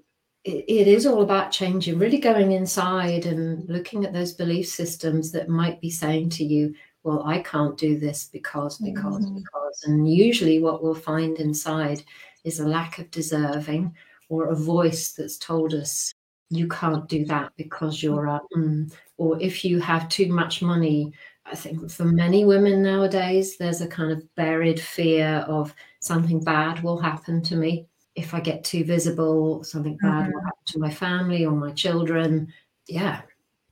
it, 0.43 0.65
it 0.67 0.87
is 0.87 1.05
all 1.05 1.21
about 1.21 1.51
changing, 1.51 1.99
really 1.99 2.19
going 2.19 2.51
inside 2.51 3.25
and 3.25 3.69
looking 3.69 4.03
at 4.03 4.11
those 4.11 4.33
belief 4.33 4.67
systems 4.67 5.31
that 5.31 5.49
might 5.49 5.79
be 5.79 5.91
saying 5.91 6.31
to 6.31 6.43
you, 6.43 6.73
well, 7.03 7.23
I 7.25 7.39
can't 7.39 7.77
do 7.77 7.99
this 7.99 8.29
because, 8.31 8.77
because, 8.77 9.25
mm-hmm. 9.25 9.35
because. 9.35 9.83
And 9.85 10.11
usually, 10.11 10.59
what 10.59 10.81
we'll 10.81 10.95
find 10.95 11.37
inside 11.37 12.03
is 12.43 12.59
a 12.59 12.67
lack 12.67 12.99
of 12.99 13.11
deserving 13.11 13.93
or 14.29 14.47
a 14.47 14.55
voice 14.55 15.11
that's 15.11 15.37
told 15.37 15.73
us 15.73 16.13
you 16.49 16.67
can't 16.67 17.07
do 17.07 17.25
that 17.25 17.51
because 17.57 18.03
you're 18.03 18.25
a 18.27 18.41
mm. 18.55 18.91
or 19.17 19.39
if 19.41 19.65
you 19.65 19.79
have 19.79 20.07
too 20.09 20.27
much 20.27 20.61
money 20.61 21.11
i 21.45 21.55
think 21.55 21.89
for 21.89 22.05
many 22.05 22.45
women 22.45 22.81
nowadays 22.81 23.57
there's 23.57 23.81
a 23.81 23.87
kind 23.87 24.11
of 24.11 24.35
buried 24.35 24.79
fear 24.79 25.45
of 25.47 25.73
something 25.99 26.43
bad 26.43 26.81
will 26.83 26.99
happen 26.99 27.41
to 27.41 27.55
me 27.55 27.85
if 28.15 28.33
i 28.33 28.39
get 28.39 28.63
too 28.63 28.83
visible 28.83 29.63
something 29.63 29.97
bad 30.01 30.25
mm-hmm. 30.25 30.33
will 30.33 30.43
happen 30.43 30.65
to 30.65 30.79
my 30.79 30.91
family 30.91 31.45
or 31.45 31.51
my 31.51 31.71
children 31.71 32.51
yeah 32.87 33.21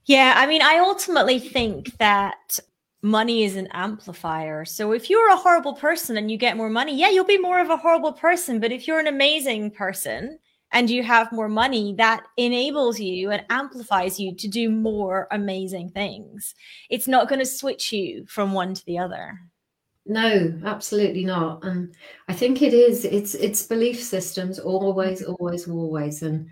yeah 0.05 0.33
i 0.37 0.47
mean 0.47 0.61
i 0.61 0.77
ultimately 0.77 1.39
think 1.39 1.97
that 1.97 2.59
money 3.01 3.43
is 3.43 3.55
an 3.55 3.67
amplifier. 3.71 4.63
So 4.65 4.91
if 4.91 5.09
you're 5.09 5.31
a 5.31 5.37
horrible 5.37 5.73
person 5.73 6.17
and 6.17 6.29
you 6.29 6.37
get 6.37 6.57
more 6.57 6.69
money, 6.69 6.95
yeah, 6.97 7.09
you'll 7.09 7.25
be 7.25 7.37
more 7.37 7.59
of 7.59 7.69
a 7.69 7.77
horrible 7.77 8.13
person. 8.13 8.59
But 8.59 8.71
if 8.71 8.87
you're 8.87 8.99
an 8.99 9.07
amazing 9.07 9.71
person 9.71 10.37
and 10.71 10.89
you 10.89 11.03
have 11.03 11.31
more 11.31 11.49
money, 11.49 11.95
that 11.97 12.23
enables 12.37 12.99
you 12.99 13.31
and 13.31 13.43
amplifies 13.49 14.19
you 14.19 14.35
to 14.35 14.47
do 14.47 14.69
more 14.69 15.27
amazing 15.31 15.89
things. 15.89 16.53
It's 16.89 17.07
not 17.07 17.27
going 17.27 17.39
to 17.39 17.45
switch 17.45 17.91
you 17.91 18.25
from 18.27 18.53
one 18.53 18.73
to 18.75 18.85
the 18.85 18.99
other. 18.99 19.39
No, 20.05 20.59
absolutely 20.65 21.25
not. 21.25 21.63
And 21.63 21.95
I 22.27 22.33
think 22.33 22.61
it 22.61 22.73
is, 22.73 23.05
it's 23.05 23.35
it's 23.35 23.67
belief 23.67 24.01
systems 24.01 24.59
always, 24.59 25.23
always, 25.23 25.67
always. 25.67 26.23
And 26.23 26.49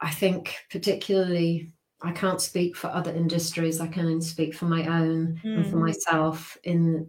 I 0.00 0.10
think 0.10 0.56
particularly 0.70 1.72
I 2.02 2.12
can't 2.12 2.40
speak 2.40 2.76
for 2.76 2.88
other 2.88 3.12
industries. 3.12 3.80
I 3.80 3.86
can 3.86 4.06
only 4.06 4.20
speak 4.20 4.54
for 4.54 4.66
my 4.66 4.86
own 4.86 5.40
mm. 5.44 5.56
and 5.56 5.64
for 5.66 5.76
hmm. 5.76 5.86
myself 5.86 6.56
in 6.64 7.08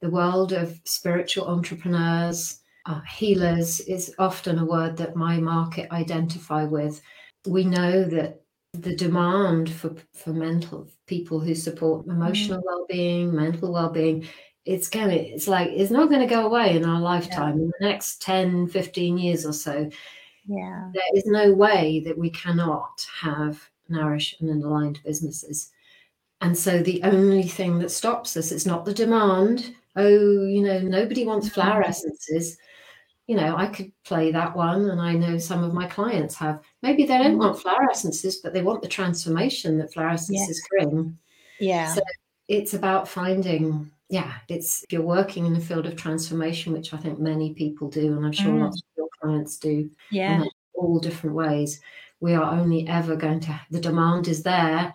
the 0.00 0.10
world 0.10 0.52
of 0.52 0.80
spiritual 0.84 1.46
entrepreneurs. 1.46 2.60
Uh, 2.86 3.00
healers 3.02 3.80
is 3.80 4.14
often 4.18 4.58
a 4.58 4.64
word 4.64 4.96
that 4.96 5.14
my 5.14 5.38
market 5.38 5.90
identify 5.92 6.64
with. 6.64 7.02
We 7.46 7.64
know 7.64 8.04
that 8.04 8.40
the 8.72 8.96
demand 8.96 9.70
for, 9.70 9.94
for 10.14 10.32
mental 10.32 10.88
people 11.06 11.40
who 11.40 11.54
support 11.54 12.06
emotional 12.06 12.60
mm. 12.60 12.64
well-being, 12.64 13.34
mental 13.34 13.72
well-being, 13.72 14.26
it's 14.64 14.88
going 14.88 15.08
to, 15.08 15.16
it's 15.16 15.48
like, 15.48 15.68
it's 15.70 15.90
not 15.90 16.08
going 16.08 16.20
to 16.20 16.34
go 16.34 16.46
away 16.46 16.76
in 16.76 16.84
our 16.84 17.00
lifetime 17.00 17.56
yeah. 17.58 17.64
in 17.64 17.72
the 17.78 17.86
next 17.88 18.22
10, 18.22 18.68
15 18.68 19.18
years 19.18 19.44
or 19.44 19.52
so. 19.52 19.90
Yeah. 20.46 20.90
There 20.94 21.02
is 21.14 21.26
no 21.26 21.52
way 21.52 22.00
that 22.06 22.16
we 22.16 22.30
cannot 22.30 23.06
have 23.20 23.68
nourish 23.90 24.36
and 24.40 24.48
aligned 24.62 25.00
businesses. 25.04 25.70
And 26.40 26.56
so 26.56 26.82
the 26.82 27.02
only 27.02 27.42
thing 27.42 27.78
that 27.80 27.90
stops 27.90 28.36
us 28.36 28.50
is 28.50 28.66
not 28.66 28.84
the 28.84 28.94
demand. 28.94 29.74
Oh, 29.96 30.44
you 30.46 30.62
know, 30.62 30.80
nobody 30.80 31.26
wants 31.26 31.48
flower 31.48 31.82
essences. 31.82 32.56
you 33.26 33.36
know, 33.36 33.56
I 33.56 33.66
could 33.66 33.92
play 34.04 34.32
that 34.32 34.56
one, 34.56 34.90
and 34.90 35.00
I 35.00 35.12
know 35.12 35.38
some 35.38 35.62
of 35.62 35.74
my 35.74 35.86
clients 35.86 36.34
have. 36.36 36.60
Maybe 36.82 37.04
they 37.04 37.18
don't 37.18 37.38
want 37.38 37.60
flower 37.60 37.88
essences, 37.90 38.36
but 38.36 38.52
they 38.52 38.62
want 38.62 38.82
the 38.82 38.88
transformation 38.88 39.78
that 39.78 39.92
flower 39.92 40.10
essences 40.10 40.60
yeah. 40.72 40.84
bring. 40.84 41.18
Yeah. 41.60 41.94
So 41.94 42.00
it's 42.48 42.74
about 42.74 43.06
finding, 43.06 43.90
yeah, 44.08 44.32
it's 44.48 44.82
if 44.82 44.92
you're 44.92 45.02
working 45.02 45.46
in 45.46 45.54
the 45.54 45.60
field 45.60 45.86
of 45.86 45.94
transformation, 45.94 46.72
which 46.72 46.92
I 46.94 46.96
think 46.96 47.20
many 47.20 47.54
people 47.54 47.88
do, 47.88 48.16
and 48.16 48.24
I'm 48.24 48.32
sure 48.32 48.52
mm. 48.52 48.62
lots 48.62 48.78
of 48.78 48.88
your 48.96 49.08
clients 49.20 49.58
do. 49.58 49.90
Yeah. 50.10 50.44
all 50.74 50.98
different 50.98 51.36
ways. 51.36 51.80
We 52.20 52.34
are 52.34 52.52
only 52.52 52.86
ever 52.86 53.16
going 53.16 53.40
to, 53.40 53.60
the 53.70 53.80
demand 53.80 54.28
is 54.28 54.42
there, 54.42 54.94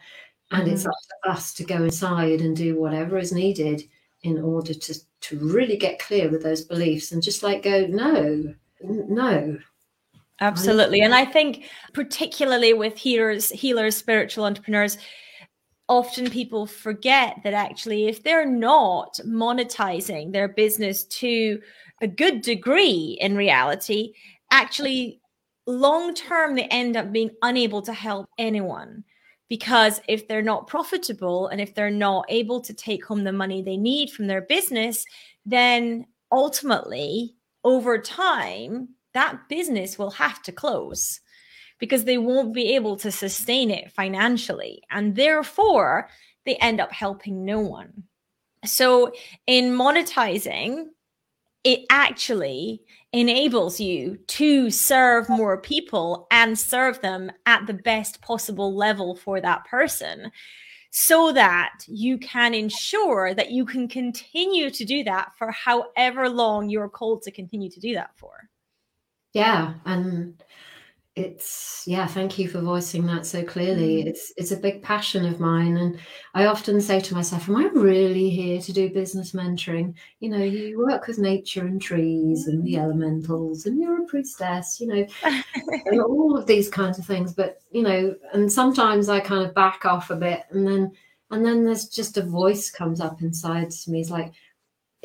and 0.51 0.67
mm. 0.67 0.72
it's 0.72 0.86
up 0.86 0.94
to 1.24 1.32
us 1.32 1.53
to 1.55 1.63
go 1.63 1.84
inside 1.84 2.41
and 2.41 2.55
do 2.55 2.79
whatever 2.79 3.17
is 3.17 3.32
needed 3.32 3.84
in 4.24 4.41
order 4.41 4.74
to 4.74 4.96
to 5.22 5.39
really 5.39 5.77
get 5.77 6.00
clear 6.00 6.29
with 6.29 6.44
those 6.44 6.63
beliefs 6.63 7.12
and 7.12 7.24
just 7.24 7.44
like 7.44 7.63
go 7.63 7.86
no 7.88 8.53
no 8.82 9.58
absolutely 10.41 11.01
and 11.01 11.13
i 11.13 11.24
think 11.24 11.65
particularly 11.94 12.74
with 12.74 12.98
healers 12.98 13.50
healers 13.51 13.96
spiritual 13.96 14.46
entrepreneurs 14.46 14.98
often 15.88 16.29
people 16.29 16.65
forget 16.65 17.38
that 17.44 17.53
actually 17.53 18.08
if 18.08 18.24
they're 18.24 18.50
not 18.50 19.20
monetizing 19.25 20.32
their 20.32 20.48
business 20.48 21.03
to 21.05 21.60
a 22.01 22.08
good 22.08 22.41
degree 22.41 23.17
in 23.22 23.36
reality 23.36 24.12
actually 24.51 25.22
long 25.65 26.13
term 26.13 26.55
they 26.55 26.65
end 26.65 26.95
up 26.95 27.12
being 27.12 27.31
unable 27.41 27.81
to 27.81 27.93
help 27.93 28.29
anyone 28.38 29.03
because 29.48 30.01
if 30.07 30.27
they're 30.27 30.41
not 30.41 30.67
profitable 30.67 31.48
and 31.48 31.62
if 31.62 31.74
they're 31.74 31.91
not 31.91 32.25
able 32.29 32.62
to 32.62 32.74
take 32.74 33.05
home 33.05 33.24
the 33.24 33.31
money 33.31 33.62
they 33.62 33.77
need 33.77 34.10
from 34.12 34.27
their 34.27 34.41
business 34.41 35.05
then 35.45 36.05
ultimately 36.31 37.36
over 37.63 37.98
time 37.98 38.89
that 39.13 39.50
business 39.50 39.98
will 39.98 40.12
have 40.12 40.41
to 40.43 40.51
close 40.51 41.22
because 41.79 42.03
they 42.03 42.17
won't 42.17 42.53
be 42.53 42.75
able 42.75 42.95
to 42.98 43.12
sustain 43.12 43.72
it 43.72 43.91
financially 43.91 44.81
and 44.91 45.15
therefore 45.15 46.10
they 46.45 46.55
end 46.57 46.79
up 46.79 46.91
helping 46.91 47.43
no 47.43 47.60
one. 47.60 48.03
So 48.65 49.13
in 49.48 49.72
monetizing 49.72 50.86
it 51.65 51.84
actually 51.89 52.81
enables 53.12 53.79
you 53.79 54.17
to 54.27 54.69
serve 54.69 55.27
more 55.27 55.57
people 55.57 56.27
and 56.31 56.57
serve 56.57 57.01
them 57.01 57.31
at 57.45 57.65
the 57.65 57.74
best 57.74 58.22
possible 58.22 58.74
level 58.74 59.15
for 59.15 59.41
that 59.41 59.65
person 59.65 60.31
so 60.91 61.34
that 61.34 61.74
you 61.88 62.17
can 62.19 62.53
ensure 62.53 63.34
that 63.34 63.51
you 63.51 63.65
can 63.65 63.88
continue 63.88 64.69
to 64.69 64.86
do 64.86 65.03
that 65.03 65.31
for 65.38 65.51
however 65.51 66.29
long 66.29 66.69
you're 66.69 66.88
called 66.88 67.22
to 67.24 67.31
continue 67.31 67.69
to 67.69 67.79
do 67.79 67.95
that 67.95 68.12
for. 68.15 68.48
Yeah. 69.34 69.74
And 69.86 70.41
it's 71.15 71.84
yeah 71.88 72.05
thank 72.05 72.38
you 72.38 72.50
for 72.50 72.60
voicing 72.60 73.05
that 73.05 73.25
so 73.25 73.41
clearly 73.41 74.03
mm. 74.03 74.07
it's 74.07 74.34
it's 74.36 74.51
a 74.51 74.57
big 74.57 74.81
passion 74.81 75.24
of 75.25 75.39
mine 75.39 75.77
and 75.77 75.98
i 76.34 76.45
often 76.45 76.81
say 76.81 77.00
to 77.00 77.13
myself 77.13 77.48
am 77.48 77.55
i 77.55 77.63
really 77.67 78.29
here 78.29 78.60
to 78.60 78.74
do 78.74 78.89
business 78.89 79.31
mentoring 79.31 79.93
you 80.19 80.29
know 80.29 80.43
you 80.43 80.77
work 80.77 81.07
with 81.07 81.17
nature 81.17 81.62
and 81.62 81.81
trees 81.81 82.48
and 82.48 82.65
the 82.65 82.74
mm. 82.74 82.79
elementals 82.81 83.65
and 83.65 83.79
you're 83.79 84.03
a 84.03 84.07
priestess 84.07 84.81
you 84.81 84.88
know 84.88 85.07
and 85.86 86.01
all 86.01 86.38
of 86.38 86.45
these 86.48 86.69
kinds 86.69 87.00
of 87.00 87.05
things 87.05 87.34
but 87.34 87.62
you 87.72 87.81
know 87.81 88.13
and 88.34 88.51
sometimes 88.51 89.07
i 89.07 89.17
kind 89.17 89.45
of 89.45 89.55
back 89.55 89.86
off 89.86 90.10
a 90.10 90.15
bit 90.15 90.43
and 90.51 90.67
then 90.67 90.91
and 91.31 91.45
then 91.45 91.63
there's 91.63 91.88
just 91.88 92.17
a 92.17 92.22
voice 92.22 92.69
comes 92.69 93.00
up 93.00 93.22
inside 93.22 93.72
to 93.72 93.89
me 93.89 94.01
it's 94.01 94.10
like 94.10 94.34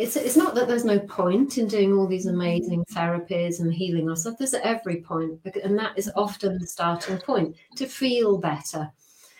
it's 0.01 0.17
it's 0.17 0.37
not 0.37 0.55
that 0.55 0.67
there's 0.67 0.85
no 0.85 0.99
point 0.99 1.59
in 1.59 1.69
doing 1.69 1.93
all 1.93 2.07
these 2.07 2.27
amazing 2.27 2.85
therapies 2.87 3.61
and 3.61 3.73
healing 3.73 4.09
ourselves. 4.09 4.39
There's 4.39 4.55
at 4.55 4.63
every 4.63 5.03
point, 5.03 5.41
and 5.63 5.79
that 5.79 5.99
is 5.99 6.11
often 6.17 6.59
the 6.59 6.67
starting 6.67 7.19
point 7.19 7.57
to 7.77 7.87
feel 7.87 8.39
better. 8.39 8.91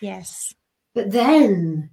Yes. 0.01 0.55
But 0.95 1.11
then 1.11 1.91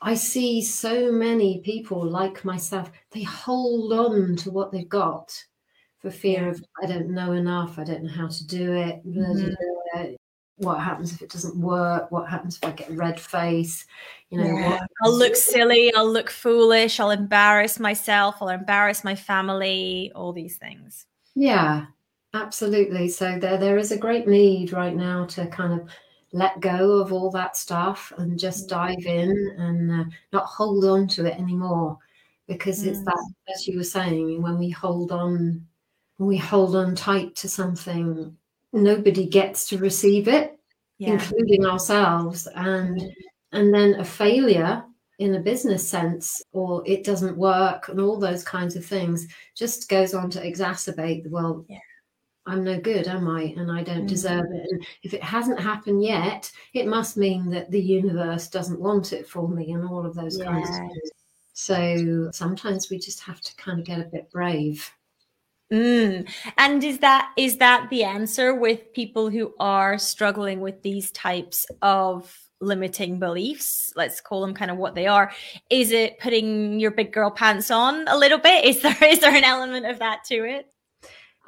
I 0.00 0.14
see 0.14 0.62
so 0.62 1.10
many 1.10 1.60
people 1.60 2.04
like 2.04 2.44
myself, 2.44 2.90
they 3.10 3.22
hold 3.22 3.92
on 3.92 4.36
to 4.36 4.50
what 4.50 4.72
they've 4.72 4.88
got 4.88 5.32
for 5.98 6.10
fear 6.10 6.48
of, 6.48 6.62
I 6.82 6.86
don't 6.86 7.10
know 7.10 7.32
enough, 7.32 7.78
I 7.78 7.84
don't 7.84 8.04
know 8.04 8.12
how 8.12 8.28
to 8.28 8.46
do 8.46 8.72
it, 8.72 9.06
mm-hmm 9.06 10.14
what 10.60 10.80
happens 10.80 11.12
if 11.12 11.22
it 11.22 11.30
doesn't 11.30 11.56
work 11.56 12.10
what 12.12 12.28
happens 12.28 12.56
if 12.56 12.68
i 12.68 12.72
get 12.72 12.90
a 12.90 12.94
red 12.94 13.18
face 13.18 13.86
you 14.28 14.38
know 14.38 14.44
yeah. 14.44 14.80
i'll 15.02 15.16
look 15.16 15.34
silly 15.34 15.92
i'll 15.94 16.10
look 16.10 16.30
foolish 16.30 17.00
i'll 17.00 17.10
embarrass 17.10 17.80
myself 17.80 18.36
i'll 18.40 18.48
embarrass 18.48 19.02
my 19.02 19.14
family 19.14 20.12
all 20.14 20.32
these 20.32 20.56
things 20.56 21.06
yeah 21.34 21.86
absolutely 22.34 23.08
so 23.08 23.38
there 23.38 23.56
there 23.56 23.78
is 23.78 23.90
a 23.90 23.98
great 23.98 24.28
need 24.28 24.72
right 24.72 24.94
now 24.94 25.24
to 25.24 25.46
kind 25.46 25.72
of 25.72 25.88
let 26.32 26.60
go 26.60 26.98
of 26.98 27.12
all 27.12 27.30
that 27.30 27.56
stuff 27.56 28.12
and 28.18 28.38
just 28.38 28.66
mm. 28.66 28.68
dive 28.68 29.06
in 29.06 29.54
and 29.58 29.90
uh, 29.90 30.04
not 30.32 30.44
hold 30.44 30.84
on 30.84 31.08
to 31.08 31.26
it 31.26 31.36
anymore 31.38 31.98
because 32.46 32.84
mm. 32.84 32.88
it's 32.88 33.02
that 33.04 33.32
as 33.52 33.66
you 33.66 33.76
were 33.76 33.84
saying 33.84 34.40
when 34.40 34.58
we 34.58 34.70
hold 34.70 35.10
on 35.10 35.66
when 36.18 36.28
we 36.28 36.36
hold 36.36 36.76
on 36.76 36.94
tight 36.94 37.34
to 37.34 37.48
something 37.48 38.36
nobody 38.72 39.26
gets 39.26 39.68
to 39.68 39.78
receive 39.78 40.28
it, 40.28 40.58
yeah. 40.98 41.12
including 41.12 41.64
ourselves. 41.64 42.48
And 42.54 43.00
and 43.52 43.74
then 43.74 43.94
a 43.94 44.04
failure 44.04 44.84
in 45.18 45.34
a 45.34 45.40
business 45.40 45.86
sense, 45.86 46.42
or 46.52 46.82
it 46.86 47.04
doesn't 47.04 47.36
work, 47.36 47.88
and 47.88 48.00
all 48.00 48.18
those 48.18 48.42
kinds 48.42 48.74
of 48.76 48.84
things 48.84 49.26
just 49.54 49.88
goes 49.88 50.14
on 50.14 50.30
to 50.30 50.40
exacerbate 50.40 51.24
the 51.24 51.30
well. 51.30 51.64
Yeah. 51.68 51.78
I'm 52.46 52.64
no 52.64 52.80
good, 52.80 53.06
am 53.06 53.28
I? 53.28 53.54
And 53.56 53.70
I 53.70 53.82
don't 53.82 53.98
mm-hmm. 53.98 54.06
deserve 54.06 54.46
it. 54.50 54.66
And 54.70 54.86
if 55.02 55.12
it 55.12 55.22
hasn't 55.22 55.60
happened 55.60 56.02
yet, 56.02 56.50
it 56.72 56.86
must 56.86 57.18
mean 57.18 57.50
that 57.50 57.70
the 57.70 57.80
universe 57.80 58.48
doesn't 58.48 58.80
want 58.80 59.12
it 59.12 59.28
for 59.28 59.46
me, 59.48 59.72
and 59.72 59.86
all 59.86 60.06
of 60.06 60.14
those 60.14 60.38
yeah. 60.38 60.46
kinds 60.46 60.68
of 60.70 60.76
things. 60.76 61.10
So 61.52 62.30
sometimes 62.32 62.88
we 62.88 62.98
just 62.98 63.20
have 63.20 63.40
to 63.42 63.54
kind 63.56 63.78
of 63.78 63.84
get 63.84 64.00
a 64.00 64.08
bit 64.10 64.30
brave. 64.30 64.90
Mm. 65.72 66.28
And 66.58 66.82
is 66.82 66.98
that 66.98 67.30
is 67.36 67.58
that 67.58 67.88
the 67.90 68.02
answer 68.02 68.54
with 68.54 68.92
people 68.92 69.30
who 69.30 69.54
are 69.60 69.98
struggling 69.98 70.60
with 70.60 70.82
these 70.82 71.12
types 71.12 71.64
of 71.80 72.36
limiting 72.60 73.20
beliefs? 73.20 73.92
Let's 73.94 74.20
call 74.20 74.40
them 74.40 74.54
kind 74.54 74.70
of 74.70 74.78
what 74.78 74.96
they 74.96 75.06
are. 75.06 75.32
Is 75.70 75.92
it 75.92 76.18
putting 76.18 76.80
your 76.80 76.90
big 76.90 77.12
girl 77.12 77.30
pants 77.30 77.70
on 77.70 78.06
a 78.08 78.18
little 78.18 78.38
bit? 78.38 78.64
Is 78.64 78.82
there 78.82 78.96
is 79.04 79.20
there 79.20 79.34
an 79.34 79.44
element 79.44 79.86
of 79.86 80.00
that 80.00 80.24
to 80.24 80.44
it? 80.44 80.66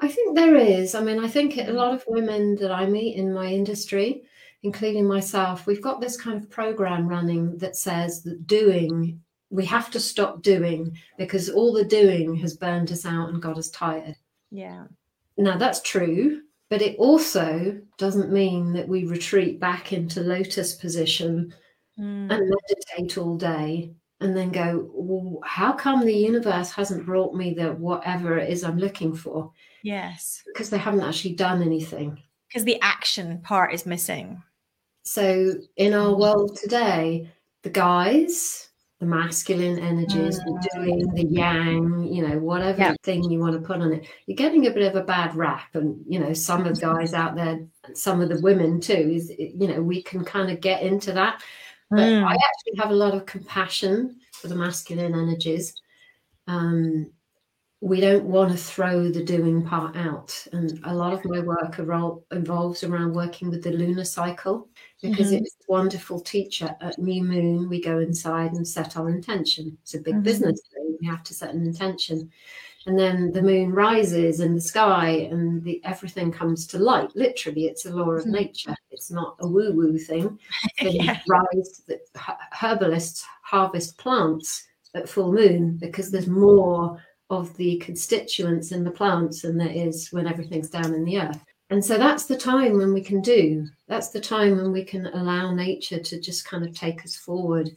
I 0.01 0.09
think 0.09 0.37
there 0.37 0.57
is. 0.57 0.95
I 0.95 1.01
mean, 1.01 1.19
I 1.19 1.29
think 1.29 1.57
a 1.57 1.71
lot 1.73 1.95
of 1.95 2.05
women 2.07 2.57
that 2.57 2.73
I 2.73 2.87
meet 2.87 3.17
in 3.17 3.33
my 3.33 3.47
industry, 3.47 4.23
including 4.63 5.07
myself, 5.07 5.67
we've 5.67 5.83
got 5.83 6.01
this 6.01 6.21
kind 6.21 6.41
of 6.41 6.51
program 6.51 7.07
running 7.07 7.57
that 7.59 7.77
says 7.77 8.23
that 8.23 8.47
doing 8.47 9.21
we 9.53 9.67
have 9.67 9.91
to 9.91 10.01
stop 10.01 10.43
doing 10.43 10.97
because 11.19 11.51
all 11.51 11.75
the 11.75 11.85
doing 11.85 12.35
has 12.37 12.57
burned 12.57 12.91
us 12.91 13.05
out 13.05 13.29
and 13.29 13.43
got 13.43 13.59
us 13.59 13.69
tired. 13.69 14.17
Yeah. 14.51 14.87
Now 15.37 15.59
that's 15.59 15.83
true, 15.83 16.41
but 16.71 16.81
it 16.81 16.97
also 16.99 17.79
doesn't 17.99 18.33
mean 18.33 18.73
that 18.73 18.89
we 18.89 19.05
retreat 19.05 19.61
back 19.61 19.93
into 19.93 20.23
lotus 20.23 20.75
position 20.75 21.55
mm. 21.99 22.33
and 22.33 22.51
meditate 22.51 23.19
all 23.19 23.37
day 23.37 23.93
and 24.21 24.35
then 24.35 24.51
go, 24.51 24.89
well, 24.95 25.41
how 25.45 25.73
come 25.73 26.07
the 26.07 26.15
universe 26.15 26.71
hasn't 26.71 27.05
brought 27.05 27.35
me 27.35 27.53
the 27.53 27.73
whatever 27.73 28.39
it 28.39 28.49
is 28.49 28.65
I'm 28.65 28.79
looking 28.79 29.15
for? 29.15 29.53
Yes. 29.83 30.43
Because 30.47 30.71
they 30.71 30.79
haven't 30.79 31.03
actually 31.03 31.35
done 31.35 31.61
anything. 31.63 32.19
Because 32.49 32.65
the 32.65 32.81
action 32.81 33.41
part 33.43 33.75
is 33.75 33.85
missing. 33.85 34.43
So 35.05 35.55
in 35.77 35.93
our 35.93 36.17
world 36.17 36.57
today, 36.57 37.29
the 37.65 37.71
guys, 37.71 38.71
the 39.03 39.09
masculine 39.09 39.81
energies, 39.81 40.39
mm. 40.39 40.45
the 40.45 40.69
doing, 40.75 41.13
the 41.15 41.25
yang, 41.25 42.05
you 42.05 42.25
know, 42.25 42.39
whatever 42.39 42.79
yeah. 42.79 42.95
thing 43.03 43.25
you 43.25 43.41
want 43.41 43.53
to 43.53 43.59
put 43.59 43.81
on 43.81 43.93
it. 43.93 44.07
You're 44.27 44.37
getting 44.37 44.69
a 44.69 44.71
bit 44.71 44.87
of 44.87 44.95
a 44.95 45.05
bad 45.05 45.35
rap. 45.35 45.75
And, 45.75 46.01
you 46.07 46.21
know, 46.21 46.33
some 46.33 46.65
of 46.65 46.77
the 46.77 46.81
guys 46.95 47.13
out 47.13 47.35
there, 47.35 47.67
some 47.95 48.21
of 48.21 48.29
the 48.29 48.41
women 48.43 48.81
too, 48.81 48.93
is, 48.93 49.29
you 49.37 49.67
know, 49.67 49.83
we 49.83 50.05
can 50.05 50.25
kind 50.25 50.53
of 50.53 50.61
get 50.61 50.85
into 50.85 51.11
that. 51.15 51.43
But 51.91 51.99
mm. 51.99 52.23
I 52.23 52.35
actually 52.35 52.79
have 52.79 52.91
a 52.93 52.95
lot 52.95 53.13
of 53.13 53.27
compassion 53.27 54.21
for 54.35 54.47
the 54.47 54.55
masculine 54.55 55.15
energies. 55.15 55.75
Um, 56.47 57.11
we 57.83 58.01
don't 58.01 58.25
want 58.27 58.53
to 58.53 58.57
throw 58.57 59.11
the 59.11 59.25
doing 59.25 59.67
part 59.67 59.97
out. 59.97 60.47
And 60.53 60.79
a 60.85 60.95
lot 60.95 61.13
of 61.13 61.25
my 61.25 61.41
work 61.41 61.81
involves 62.31 62.85
around 62.85 63.13
working 63.13 63.51
with 63.51 63.65
the 63.65 63.73
lunar 63.73 64.05
cycle 64.05 64.69
because 65.03 65.33
mm-hmm. 65.33 65.43
it's 65.43 65.57
a 65.69 65.73
wonderful 65.73 66.21
teacher. 66.21 66.77
At 66.81 66.97
new 67.01 67.25
moon, 67.25 67.69
we 67.69 67.83
go 67.83 67.99
inside 67.99 68.53
and 68.53 68.67
set 68.67 68.97
our 68.97 69.11
intention. 69.11 69.77
It's 69.83 69.95
a 69.95 69.99
big 69.99 70.15
mm-hmm. 70.15 70.23
business 70.23 70.61
thing. 70.73 70.97
We 71.01 71.09
have 71.09 71.25
to 71.25 71.35
set 71.35 71.55
an 71.55 71.67
intention. 71.67 72.31
And 72.87 72.97
then 72.97 73.33
the 73.33 73.43
moon 73.43 73.73
rises 73.73 74.39
in 74.39 74.55
the 74.55 74.61
sky 74.61 75.29
and 75.33 75.61
the, 75.65 75.81
everything 75.85 76.31
comes 76.31 76.69
to 76.69 76.79
light. 76.79 77.11
Literally, 77.17 77.65
it's 77.67 77.85
a 77.85 77.91
law 77.91 78.13
of 78.13 78.23
mm-hmm. 78.23 78.31
nature. 78.31 78.77
It's 78.93 79.11
not 79.11 79.35
a 79.41 79.49
woo 79.49 79.73
woo 79.73 79.99
thing. 79.99 80.39
yeah. 80.81 81.19
rise, 81.29 81.83
herbalists 82.53 83.25
harvest 83.43 83.99
plants 83.99 84.69
at 84.95 85.09
full 85.09 85.33
moon 85.33 85.79
because 85.79 86.13
there's 86.13 86.29
more 86.29 87.03
of 87.31 87.57
the 87.57 87.77
constituents 87.79 88.73
in 88.73 88.85
the 88.85 88.91
plants 88.91 89.43
than 89.43 89.57
there 89.57 89.71
is 89.71 90.09
when 90.13 90.27
everything's 90.27 90.71
down 90.71 90.95
in 90.95 91.05
the 91.05 91.19
earth. 91.19 91.45
And 91.71 91.83
so 91.83 91.97
that's 91.97 92.27
the 92.27 92.37
time 92.37 92.77
when 92.77 92.93
we 92.93 93.01
can 93.01 93.23
do, 93.23 93.67
that's 93.89 94.11
the 94.11 94.21
time 94.21 94.59
when 94.59 94.73
we 94.73 94.85
can 94.85 95.07
allow 95.07 95.55
nature 95.55 95.99
to 95.99 96.21
just 96.21 96.45
kind 96.45 96.67
of 96.67 96.75
take 96.75 97.03
us 97.05 97.17
forward. 97.17 97.71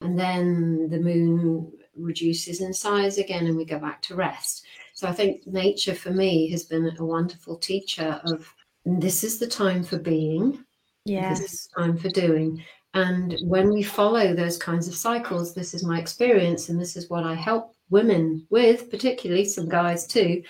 And 0.00 0.18
then 0.18 0.88
the 0.88 1.00
moon 1.00 1.72
reduces 1.96 2.60
in 2.60 2.72
size 2.72 3.18
again 3.18 3.46
and 3.46 3.56
we 3.56 3.64
go 3.64 3.78
back 3.78 4.02
to 4.02 4.14
rest. 4.14 4.64
So 4.94 5.08
I 5.08 5.12
think 5.12 5.46
nature 5.46 5.94
for 5.94 6.10
me 6.10 6.48
has 6.50 6.64
been 6.64 6.94
a 6.96 7.04
wonderful 7.04 7.56
teacher 7.56 8.20
of 8.24 8.54
this 8.84 9.24
is 9.24 9.38
the 9.38 9.48
time 9.48 9.82
for 9.82 9.98
being. 9.98 10.64
Yes. 11.04 11.40
This 11.40 11.52
is 11.52 11.68
time 11.76 11.96
for 11.96 12.08
doing. 12.08 12.62
And 12.94 13.36
when 13.42 13.72
we 13.72 13.82
follow 13.82 14.34
those 14.34 14.58
kinds 14.58 14.88
of 14.88 14.94
cycles, 14.94 15.54
this 15.54 15.74
is 15.74 15.84
my 15.84 15.98
experience, 15.98 16.68
and 16.68 16.80
this 16.80 16.96
is 16.96 17.08
what 17.08 17.24
I 17.24 17.34
help 17.34 17.74
women 17.90 18.46
with, 18.50 18.90
particularly 18.90 19.44
some 19.44 19.68
guys 19.68 20.06
too, 20.06 20.42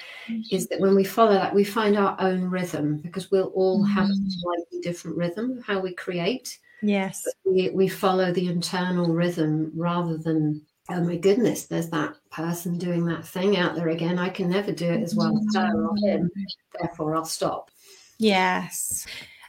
is 0.51 0.69
that 0.69 0.81
when 0.81 0.95
we 0.95 1.05
follow 1.05 1.33
that, 1.33 1.55
we 1.55 1.65
find 1.65 1.97
our 1.97 2.17
own 2.21 2.45
rhythm 2.45 2.99
because 2.99 3.31
we'll 3.31 3.53
all 3.55 3.83
have 3.83 4.09
a 4.09 4.13
mm. 4.13 4.31
slightly 4.31 4.81
different 4.83 5.17
rhythm 5.17 5.59
of 5.59 5.65
how 5.65 5.81
we 5.81 5.95
create. 5.95 6.59
Yes. 6.83 7.27
we, 7.45 7.71
we 7.71 7.89
follow 7.89 8.33
the 8.33 8.49
internal 8.49 9.13
rhythm 9.13 9.73
rather 9.75 10.17
than, 10.17 10.63
oh 10.91 11.03
my 11.03 11.17
goodness, 11.17 11.67
there's 11.67 11.91
that 11.91 12.15
person 12.31 12.79
doing 12.79 13.05
that 13.07 13.27
thing 13.27 13.57
out 13.57 13.75
there 13.75 13.89
again. 13.89 14.19
I 14.19 14.29
can 14.29 14.49
never 14.49 14.73
do 14.73 14.87
it 14.87 15.03
as 15.03 15.15
well 15.15 15.37
as 15.37 15.57
her 15.57 15.87
or 15.87 15.97
him. 15.97 16.31
Therefore, 16.79 17.17
I'll 17.17 17.25
stop. 17.25 17.71
Yes. 18.19 19.07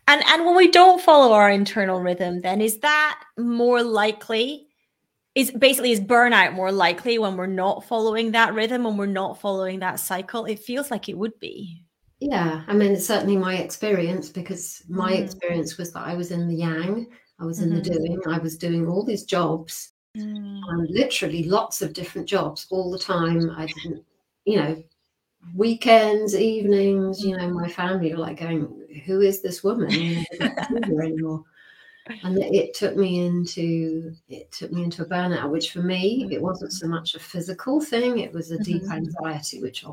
And 0.08 0.24
and 0.28 0.46
when 0.46 0.56
we 0.56 0.70
don't 0.70 1.02
follow 1.02 1.34
our 1.34 1.50
internal 1.50 2.02
rhythm, 2.02 2.42
then 2.42 2.62
is 2.62 2.80
that 2.80 3.22
more 3.38 3.84
likely? 3.84 4.68
Is 5.34 5.52
basically 5.52 5.91
is 5.91 6.02
burnout 6.02 6.54
more 6.54 6.72
likely 6.74 7.17
when 7.17 7.38
we're 7.38 7.46
not 7.46 7.86
following 7.86 8.32
that 8.32 8.54
rhythm, 8.54 8.84
when 8.84 8.98
we're 8.98 9.06
not 9.06 9.39
following 9.39 9.80
that 9.80 10.00
cycle? 10.00 10.46
It 10.46 10.60
feels 10.60 10.91
like 10.91 11.08
it 11.08 11.17
would 11.17 11.39
be. 11.39 11.86
Yeah, 12.20 12.63
I 12.67 12.74
mean, 12.74 12.91
it's 12.91 13.08
certainly 13.08 13.38
my 13.38 13.56
experience 13.58 14.30
because 14.30 14.84
my 14.88 15.13
mm. 15.13 15.24
experience 15.24 15.78
was 15.78 15.91
that 15.94 16.06
I 16.06 16.13
was 16.13 16.32
in 16.32 16.48
the 16.48 16.56
yang, 16.56 17.08
I 17.39 17.46
was 17.46 17.60
in 17.60 17.70
mm-hmm. 17.70 17.78
the 17.78 17.82
doing, 17.82 18.22
I 18.28 18.38
was 18.38 18.58
doing 18.58 18.88
all 18.88 19.04
these 19.04 19.24
jobs, 19.24 19.94
mm. 20.15 20.62
and 20.67 20.89
literally 20.89 21.44
lots 21.44 21.82
of 21.82 21.94
different 21.94 22.28
jobs 22.28 22.67
all 22.70 22.91
the 22.91 23.00
time. 23.00 23.50
I 23.58 23.65
didn't, 23.65 24.04
you 24.46 24.58
know, 24.58 24.84
weekends, 25.56 26.36
evenings, 26.36 27.26
you 27.26 27.36
know, 27.36 27.50
my 27.50 27.67
family 27.67 28.12
were 28.13 28.20
like 28.20 28.39
going, 28.39 28.67
Who 29.06 29.22
is 29.22 29.41
this 29.41 29.63
woman? 29.63 29.89
anymore. 30.41 31.44
And 32.24 32.38
it 32.38 32.74
took 32.74 32.95
me 32.95 33.26
into 33.26 34.13
it 34.30 34.52
took 34.52 34.71
me 34.71 34.84
into 34.84 35.04
a 35.04 35.06
burnout, 35.06 35.50
which 35.50 35.71
for 35.71 35.82
me 35.82 36.28
it 36.32 36.41
wasn't 36.41 36.74
so 36.74 36.88
much 36.88 37.15
a 37.15 37.19
physical 37.19 37.82
thing; 37.82 38.19
it 38.19 38.34
was 38.34 38.52
a 38.52 38.58
deep 38.60 38.84
mm-hmm. 38.84 38.91
anxiety, 38.91 39.62
which 39.62 39.84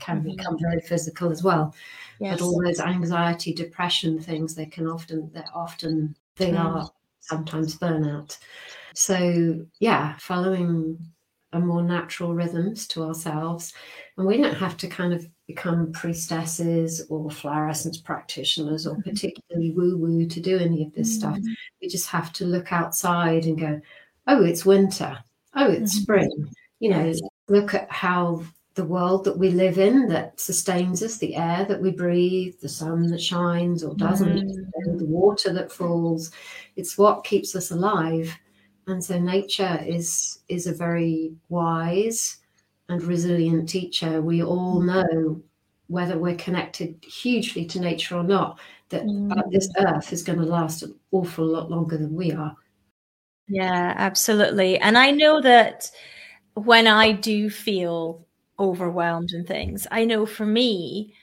can 0.00 0.20
mm-hmm. 0.20 0.36
become 0.36 0.58
very 0.58 0.80
physical 0.80 1.30
as 1.30 1.42
well. 1.42 1.74
Yes. 2.20 2.38
But 2.38 2.44
all 2.44 2.62
those 2.62 2.80
anxiety, 2.80 3.52
depression 3.52 4.20
things, 4.20 4.54
they 4.54 4.66
can 4.66 4.86
often 4.86 5.30
they're 5.32 5.44
often 5.54 6.16
they 6.36 6.52
mm. 6.52 6.64
are 6.64 6.90
sometimes 7.20 7.78
burnout. 7.78 8.38
So 8.94 9.66
yeah, 9.80 10.16
following 10.18 10.98
a 11.52 11.58
more 11.60 11.82
natural 11.82 12.34
rhythms 12.34 12.86
to 12.86 13.02
ourselves 13.02 13.72
and 14.18 14.26
we 14.26 14.36
don't 14.36 14.54
have 14.54 14.76
to 14.76 14.88
kind 14.88 15.14
of 15.14 15.26
become 15.46 15.92
priestesses 15.92 17.06
or 17.08 17.30
flower 17.30 17.68
essence 17.68 17.96
practitioners 17.96 18.86
or 18.86 18.96
mm-hmm. 18.96 19.10
particularly 19.10 19.70
woo 19.70 19.96
woo 19.96 20.26
to 20.26 20.40
do 20.40 20.58
any 20.58 20.84
of 20.84 20.92
this 20.92 21.18
mm-hmm. 21.18 21.34
stuff. 21.34 21.38
We 21.80 21.88
just 21.88 22.08
have 22.08 22.32
to 22.34 22.44
look 22.44 22.72
outside 22.72 23.46
and 23.46 23.58
go, 23.58 23.80
oh, 24.26 24.44
it's 24.44 24.66
winter. 24.66 25.16
Oh, 25.54 25.70
it's 25.70 25.94
mm-hmm. 25.94 26.02
spring. 26.02 26.48
You 26.80 26.90
know, 26.90 27.12
look 27.48 27.74
at 27.74 27.90
how 27.90 28.44
the 28.74 28.84
world 28.84 29.24
that 29.24 29.38
we 29.38 29.50
live 29.50 29.78
in 29.78 30.08
that 30.08 30.38
sustains 30.38 31.02
us, 31.02 31.18
the 31.18 31.34
air 31.34 31.64
that 31.64 31.80
we 31.80 31.90
breathe, 31.90 32.54
the 32.60 32.68
sun 32.68 33.08
that 33.08 33.20
shines 33.20 33.82
or 33.82 33.94
doesn't, 33.94 34.36
mm-hmm. 34.36 34.98
the 34.98 35.04
water 35.04 35.52
that 35.52 35.72
falls. 35.72 36.30
It's 36.76 36.98
what 36.98 37.24
keeps 37.24 37.56
us 37.56 37.70
alive. 37.70 38.36
And 38.88 39.04
so 39.04 39.18
nature 39.18 39.78
is 39.86 40.40
is 40.48 40.66
a 40.66 40.72
very 40.72 41.32
wise 41.48 42.38
and 42.88 43.02
resilient 43.02 43.68
teacher, 43.68 44.22
we 44.22 44.42
all 44.42 44.80
mm. 44.80 44.86
know 44.86 45.42
whether 45.88 46.18
we're 46.18 46.36
connected 46.36 46.96
hugely 47.02 47.64
to 47.66 47.80
nature 47.80 48.16
or 48.16 48.24
not, 48.24 48.58
that 48.88 49.04
mm. 49.04 49.50
this 49.50 49.70
earth 49.78 50.12
is 50.12 50.22
going 50.22 50.38
to 50.38 50.44
last 50.44 50.82
an 50.82 50.94
awful 51.12 51.46
lot 51.46 51.70
longer 51.70 51.96
than 51.96 52.14
we 52.14 52.32
are. 52.32 52.54
Yeah, 53.46 53.94
absolutely. 53.96 54.78
And 54.78 54.98
I 54.98 55.10
know 55.10 55.40
that 55.40 55.90
when 56.54 56.86
I 56.86 57.12
do 57.12 57.48
feel 57.48 58.26
overwhelmed 58.58 59.30
and 59.32 59.46
things, 59.46 59.86
I 59.90 60.04
know 60.04 60.26
for 60.26 60.44
me, 60.44 61.14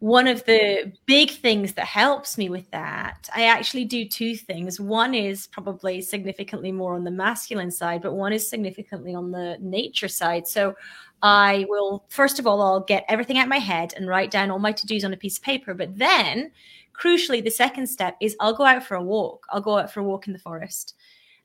one 0.00 0.26
of 0.26 0.42
the 0.46 0.92
big 1.04 1.30
things 1.30 1.74
that 1.74 1.84
helps 1.84 2.38
me 2.38 2.48
with 2.48 2.70
that, 2.70 3.28
I 3.36 3.44
actually 3.44 3.84
do 3.84 4.08
two 4.08 4.34
things. 4.34 4.80
One 4.80 5.14
is 5.14 5.46
probably 5.46 6.00
significantly 6.00 6.72
more 6.72 6.94
on 6.94 7.04
the 7.04 7.10
masculine 7.10 7.70
side, 7.70 8.00
but 8.00 8.14
one 8.14 8.32
is 8.32 8.48
significantly 8.48 9.14
on 9.14 9.30
the 9.30 9.58
nature 9.60 10.08
side. 10.08 10.48
So 10.48 10.74
I 11.22 11.66
will, 11.68 12.06
first 12.08 12.38
of 12.38 12.46
all, 12.46 12.62
I'll 12.62 12.80
get 12.80 13.04
everything 13.08 13.36
out 13.36 13.48
my 13.48 13.58
head 13.58 13.92
and 13.94 14.08
write 14.08 14.30
down 14.30 14.50
all 14.50 14.58
my 14.58 14.72
to 14.72 14.86
dos 14.86 15.04
on 15.04 15.12
a 15.12 15.18
piece 15.18 15.36
of 15.36 15.44
paper. 15.44 15.74
But 15.74 15.98
then, 15.98 16.50
crucially, 16.98 17.44
the 17.44 17.50
second 17.50 17.86
step 17.86 18.16
is 18.22 18.36
I'll 18.40 18.56
go 18.56 18.64
out 18.64 18.82
for 18.82 18.94
a 18.94 19.02
walk. 19.02 19.46
I'll 19.50 19.60
go 19.60 19.78
out 19.78 19.92
for 19.92 20.00
a 20.00 20.04
walk 20.04 20.26
in 20.26 20.32
the 20.32 20.38
forest 20.38 20.94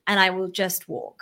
and 0.06 0.18
I 0.18 0.30
will 0.30 0.48
just 0.48 0.88
walk. 0.88 1.20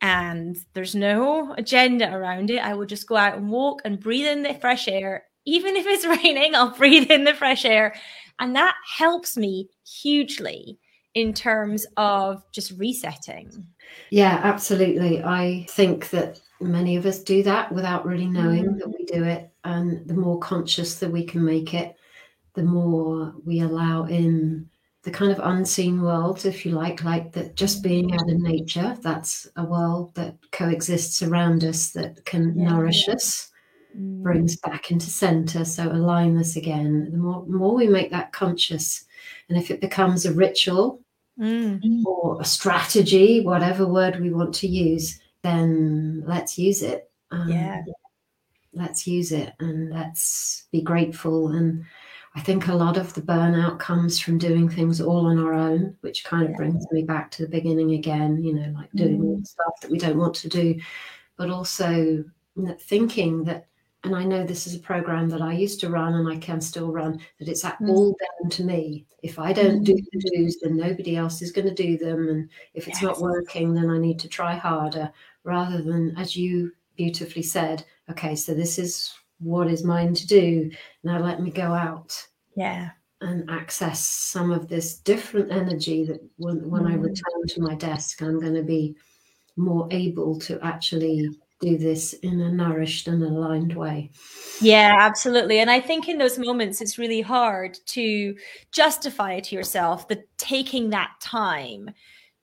And 0.00 0.56
there's 0.72 0.96
no 0.96 1.54
agenda 1.56 2.12
around 2.12 2.50
it. 2.50 2.58
I 2.58 2.74
will 2.74 2.86
just 2.86 3.06
go 3.06 3.16
out 3.16 3.36
and 3.36 3.50
walk 3.50 3.82
and 3.84 4.00
breathe 4.00 4.26
in 4.26 4.42
the 4.42 4.54
fresh 4.54 4.88
air. 4.88 5.26
Even 5.44 5.76
if 5.76 5.86
it's 5.86 6.06
raining, 6.24 6.54
I'll 6.54 6.76
breathe 6.76 7.10
in 7.10 7.24
the 7.24 7.34
fresh 7.34 7.64
air. 7.64 7.94
And 8.38 8.56
that 8.56 8.74
helps 8.98 9.36
me 9.36 9.68
hugely 9.86 10.78
in 11.14 11.34
terms 11.34 11.86
of 11.96 12.42
just 12.52 12.72
resetting. 12.78 13.66
Yeah, 14.10 14.40
absolutely. 14.42 15.22
I 15.22 15.66
think 15.68 16.10
that 16.10 16.40
many 16.60 16.96
of 16.96 17.06
us 17.06 17.22
do 17.22 17.42
that 17.42 17.72
without 17.72 18.06
really 18.06 18.26
knowing 18.26 18.64
mm. 18.64 18.78
that 18.78 18.88
we 18.88 19.04
do 19.06 19.24
it. 19.24 19.50
And 19.64 20.06
the 20.06 20.14
more 20.14 20.38
conscious 20.38 20.98
that 21.00 21.10
we 21.10 21.24
can 21.24 21.44
make 21.44 21.74
it, 21.74 21.96
the 22.54 22.62
more 22.62 23.34
we 23.44 23.60
allow 23.60 24.04
in 24.04 24.68
the 25.02 25.10
kind 25.10 25.32
of 25.32 25.40
unseen 25.42 26.02
world, 26.02 26.44
if 26.44 26.66
you 26.66 26.72
like, 26.72 27.02
like 27.04 27.32
that 27.32 27.56
just 27.56 27.82
being 27.82 28.12
out 28.14 28.28
in 28.28 28.42
nature, 28.42 28.96
that's 29.00 29.48
a 29.56 29.64
world 29.64 30.14
that 30.14 30.36
coexists 30.52 31.22
around 31.22 31.64
us 31.64 31.90
that 31.90 32.24
can 32.26 32.56
yeah. 32.56 32.70
nourish 32.70 33.08
us, 33.08 33.24
mm. 33.24 33.50
Brings 33.94 34.56
back 34.56 34.90
into 34.90 35.06
center. 35.06 35.64
So 35.64 35.90
align 35.90 36.36
this 36.36 36.56
again. 36.56 37.10
The 37.10 37.18
more, 37.18 37.44
more 37.46 37.74
we 37.74 37.88
make 37.88 38.10
that 38.10 38.32
conscious, 38.32 39.04
and 39.48 39.58
if 39.58 39.70
it 39.70 39.80
becomes 39.80 40.24
a 40.24 40.32
ritual 40.32 41.00
mm. 41.38 42.04
or 42.04 42.40
a 42.40 42.44
strategy, 42.44 43.40
whatever 43.40 43.86
word 43.86 44.20
we 44.20 44.30
want 44.30 44.54
to 44.56 44.68
use, 44.68 45.20
then 45.42 46.22
let's 46.26 46.58
use 46.58 46.82
it. 46.82 47.10
Um, 47.30 47.48
yeah. 47.48 47.82
Let's 48.72 49.06
use 49.06 49.32
it 49.32 49.52
and 49.58 49.90
let's 49.90 50.68
be 50.70 50.80
grateful. 50.80 51.48
And 51.48 51.84
I 52.36 52.40
think 52.40 52.68
a 52.68 52.74
lot 52.74 52.96
of 52.96 53.12
the 53.14 53.22
burnout 53.22 53.80
comes 53.80 54.20
from 54.20 54.38
doing 54.38 54.68
things 54.68 55.00
all 55.00 55.26
on 55.26 55.38
our 55.38 55.52
own, 55.52 55.96
which 56.02 56.22
kind 56.22 56.44
of 56.44 56.50
yeah. 56.50 56.56
brings 56.56 56.86
me 56.92 57.02
back 57.02 57.32
to 57.32 57.42
the 57.42 57.48
beginning 57.48 57.94
again, 57.94 58.42
you 58.44 58.54
know, 58.54 58.72
like 58.76 58.90
doing 58.94 59.20
mm. 59.20 59.46
stuff 59.46 59.80
that 59.80 59.90
we 59.90 59.98
don't 59.98 60.18
want 60.18 60.34
to 60.36 60.48
do, 60.48 60.78
but 61.36 61.50
also 61.50 62.24
thinking 62.78 63.42
that 63.44 63.66
and 64.04 64.16
I 64.16 64.24
know 64.24 64.44
this 64.44 64.66
is 64.66 64.74
a 64.74 64.80
program 64.80 65.28
that 65.28 65.42
I 65.42 65.52
used 65.52 65.80
to 65.80 65.90
run 65.90 66.14
and 66.14 66.28
I 66.28 66.38
can 66.38 66.60
still 66.60 66.90
run, 66.90 67.20
that 67.38 67.48
it's 67.48 67.64
mm. 67.64 67.88
all 67.88 68.16
down 68.40 68.50
to 68.50 68.64
me. 68.64 69.04
If 69.22 69.38
I 69.38 69.52
don't 69.52 69.84
do 69.84 69.94
the 69.94 70.18
mm. 70.18 70.36
do's, 70.36 70.56
then 70.62 70.76
nobody 70.76 71.16
else 71.16 71.42
is 71.42 71.52
going 71.52 71.68
to 71.68 71.74
do 71.74 71.98
them. 71.98 72.28
And 72.28 72.48
if 72.72 72.88
it's 72.88 73.02
yes. 73.02 73.04
not 73.04 73.20
working, 73.20 73.74
then 73.74 73.90
I 73.90 73.98
need 73.98 74.18
to 74.20 74.28
try 74.28 74.54
harder 74.54 75.12
rather 75.44 75.82
than, 75.82 76.14
as 76.16 76.34
you 76.34 76.72
beautifully 76.96 77.42
said, 77.42 77.84
okay, 78.10 78.34
so 78.34 78.54
this 78.54 78.78
is 78.78 79.12
what 79.38 79.68
is 79.68 79.84
mine 79.84 80.14
to 80.14 80.26
do. 80.26 80.70
Now 81.04 81.18
let 81.18 81.42
me 81.42 81.50
go 81.50 81.74
out. 81.74 82.26
Yeah. 82.56 82.90
And 83.20 83.50
access 83.50 84.00
some 84.00 84.50
of 84.50 84.68
this 84.68 84.96
different 84.96 85.52
energy 85.52 86.04
that 86.04 86.22
when, 86.38 86.70
when 86.70 86.84
mm. 86.84 86.92
I 86.92 86.94
return 86.94 87.46
to 87.48 87.60
my 87.60 87.74
desk, 87.74 88.22
I'm 88.22 88.40
going 88.40 88.54
to 88.54 88.62
be 88.62 88.96
more 89.56 89.86
able 89.90 90.38
to 90.38 90.58
actually 90.64 91.28
do 91.60 91.76
this 91.76 92.14
in 92.14 92.40
a 92.40 92.50
nourished 92.50 93.06
and 93.06 93.22
aligned 93.22 93.74
way. 93.74 94.10
Yeah, 94.60 94.96
absolutely. 94.98 95.60
And 95.60 95.70
I 95.70 95.80
think 95.80 96.08
in 96.08 96.18
those 96.18 96.38
moments, 96.38 96.80
it's 96.80 96.98
really 96.98 97.20
hard 97.20 97.78
to 97.86 98.34
justify 98.72 99.40
to 99.40 99.54
yourself 99.54 100.08
the 100.08 100.24
taking 100.38 100.90
that 100.90 101.12
time 101.20 101.90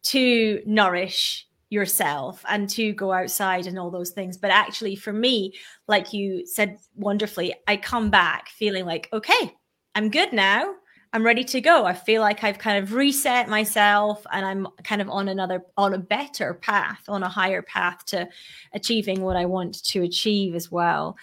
to 0.04 0.62
nourish 0.66 1.48
yourself 1.70 2.46
and 2.48 2.70
to 2.70 2.94
go 2.94 3.12
outside 3.12 3.68
and 3.68 3.78
all 3.78 3.92
those 3.92 4.12
things. 4.12 4.38
But 4.38 4.52
actually, 4.52 4.96
for 4.96 5.12
me, 5.12 5.54
like 5.88 6.14
you 6.14 6.46
said 6.46 6.78
wonderfully, 6.96 7.54
I 7.68 7.78
come 7.78 8.10
back 8.10 8.50
feeling 8.50 8.86
like, 8.86 9.10
okay, 9.12 9.54
I'm 9.96 10.10
good 10.10 10.32
now. 10.32 10.76
I'm 11.14 11.26
ready 11.26 11.44
to 11.46 11.62
go. 11.62 11.86
I 11.86 11.94
feel 11.94 12.22
like 12.22 12.44
I've 12.44 12.58
kind 12.58 12.84
of 12.84 12.94
reset 12.94 13.48
myself 13.48 14.26
and 14.32 14.46
I'm 14.46 14.68
kind 14.84 15.02
of 15.02 15.10
on 15.10 15.30
another, 15.30 15.64
on 15.78 15.94
a 15.94 15.98
better 15.98 16.54
path, 16.56 17.02
on 17.08 17.24
a 17.24 17.30
higher 17.30 17.62
path 17.62 18.06
to 18.08 18.28
achieving 18.74 19.22
what 19.22 19.36
I 19.36 19.46
want 19.46 19.84
to 19.86 20.04
achieve 20.04 20.54
as 20.54 20.72
well. 20.72 21.16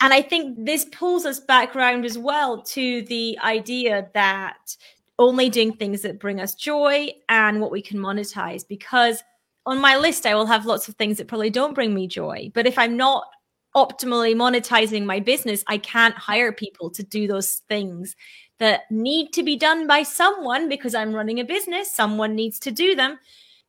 And 0.00 0.12
I 0.12 0.22
think 0.22 0.64
this 0.64 0.86
pulls 0.86 1.26
us 1.26 1.40
back 1.40 1.74
around 1.74 2.04
as 2.04 2.16
well 2.16 2.62
to 2.62 3.02
the 3.02 3.38
idea 3.42 4.08
that 4.14 4.76
only 5.18 5.48
doing 5.48 5.72
things 5.72 6.02
that 6.02 6.18
bring 6.18 6.40
us 6.40 6.54
joy 6.54 7.08
and 7.28 7.60
what 7.60 7.70
we 7.70 7.82
can 7.82 7.98
monetize 7.98 8.66
because 8.66 9.22
on 9.66 9.80
my 9.80 9.96
list 9.96 10.26
i 10.26 10.34
will 10.34 10.46
have 10.46 10.66
lots 10.66 10.88
of 10.88 10.96
things 10.96 11.18
that 11.18 11.28
probably 11.28 11.50
don't 11.50 11.74
bring 11.74 11.94
me 11.94 12.06
joy 12.06 12.50
but 12.54 12.66
if 12.66 12.78
i'm 12.78 12.96
not 12.96 13.26
optimally 13.74 14.34
monetizing 14.34 15.04
my 15.04 15.20
business 15.20 15.64
i 15.66 15.78
can't 15.78 16.14
hire 16.14 16.52
people 16.52 16.90
to 16.90 17.02
do 17.02 17.26
those 17.26 17.62
things 17.68 18.16
that 18.58 18.82
need 18.90 19.32
to 19.32 19.42
be 19.42 19.56
done 19.56 19.86
by 19.86 20.02
someone 20.02 20.68
because 20.68 20.94
i'm 20.94 21.14
running 21.14 21.40
a 21.40 21.44
business 21.44 21.90
someone 21.90 22.34
needs 22.34 22.58
to 22.58 22.70
do 22.70 22.94
them 22.94 23.18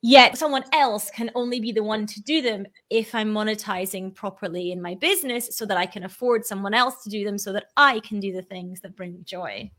yet 0.01 0.37
someone 0.37 0.63
else 0.73 1.09
can 1.09 1.31
only 1.35 1.59
be 1.59 1.71
the 1.71 1.83
one 1.83 2.05
to 2.05 2.21
do 2.21 2.41
them 2.41 2.65
if 2.89 3.15
i'm 3.15 3.33
monetizing 3.33 4.13
properly 4.13 4.71
in 4.71 4.81
my 4.81 4.95
business 4.95 5.55
so 5.55 5.65
that 5.65 5.77
i 5.77 5.85
can 5.85 6.03
afford 6.03 6.45
someone 6.45 6.73
else 6.73 7.03
to 7.03 7.09
do 7.09 7.23
them 7.23 7.37
so 7.37 7.53
that 7.53 7.65
i 7.77 7.99
can 8.01 8.19
do 8.19 8.33
the 8.33 8.41
things 8.41 8.81
that 8.81 8.95
bring 8.95 9.13
me 9.13 9.23
joy 9.23 9.69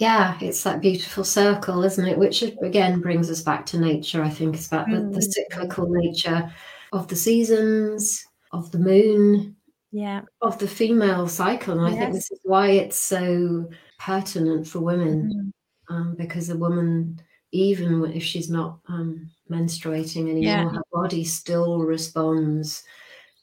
yeah, 0.00 0.38
it's 0.40 0.62
that 0.62 0.80
beautiful 0.80 1.24
circle, 1.24 1.84
isn't 1.84 2.06
it? 2.06 2.16
Which 2.16 2.40
again 2.40 3.02
brings 3.02 3.30
us 3.30 3.42
back 3.42 3.66
to 3.66 3.78
nature. 3.78 4.22
I 4.22 4.30
think 4.30 4.56
it's 4.56 4.66
about 4.66 4.88
mm. 4.88 5.12
the, 5.12 5.20
the, 5.20 5.26
mm. 5.26 5.30
cyclical 5.30 5.90
nature 5.90 6.50
of 6.92 7.06
the 7.06 7.16
seasons, 7.16 8.26
of 8.52 8.70
the 8.72 8.78
moon, 8.78 9.56
yeah, 9.92 10.22
of 10.42 10.58
the 10.58 10.68
female 10.68 11.28
cycle. 11.28 11.78
And 11.78 11.94
yes. 11.94 11.96
I 11.96 12.00
think 12.00 12.14
this 12.14 12.30
is 12.30 12.40
why 12.44 12.68
it's 12.70 12.98
so 12.98 13.68
pertinent 13.98 14.66
for 14.66 14.80
women, 14.80 15.52
mm. 15.90 15.94
um, 15.94 16.14
because 16.16 16.50
a 16.50 16.56
woman, 16.56 17.20
even 17.52 18.04
if 18.12 18.22
she's 18.22 18.50
not 18.50 18.78
um, 18.88 19.30
menstruating 19.50 20.30
anymore, 20.30 20.42
yeah. 20.42 20.68
her 20.68 20.82
body 20.92 21.24
still 21.24 21.80
responds 21.80 22.84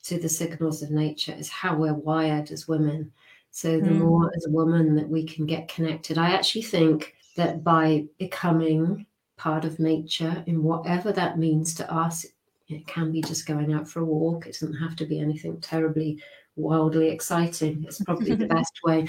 to 0.04 0.20
the 0.20 0.30
signals 0.30 0.82
of 0.82 0.92
nature. 0.92 1.34
Is 1.34 1.50
how 1.50 1.76
we're 1.76 1.94
wired 1.94 2.52
as 2.52 2.68
women. 2.68 3.12
So 3.52 3.80
the 3.80 3.90
mm. 3.90 4.00
more 4.00 4.32
as 4.36 4.46
a 4.46 4.52
woman 4.52 4.96
that 4.96 5.10
we 5.10 5.26
can 5.26 5.46
get 5.46 5.68
connected, 5.68 6.18
I 6.18 6.32
actually 6.32 6.62
think 6.62 7.16
that 7.38 7.64
by 7.64 8.06
becoming 8.20 9.06
part 9.38 9.66
of 9.66 9.80
nature 9.80 10.44
in 10.48 10.64
whatever 10.64 11.12
that 11.12 11.40
means 11.40 11.74
to 11.76 11.92
us, 11.92 12.26
it 12.70 12.86
can 12.88 13.12
be 13.12 13.22
just 13.22 13.46
going 13.46 13.74
out 13.74 13.88
for 13.88 14.02
a 14.02 14.06
walk. 14.06 14.46
It 14.46 14.58
doesn't 14.60 14.74
have 14.74 14.96
to 14.98 15.06
be 15.06 15.20
anything 15.20 15.60
terribly 15.62 16.22
wildly 16.56 17.10
exciting. 17.10 17.86
It's 17.88 18.04
probably 18.04 18.36
the 18.36 18.48
best 18.58 18.80
way. 18.84 19.08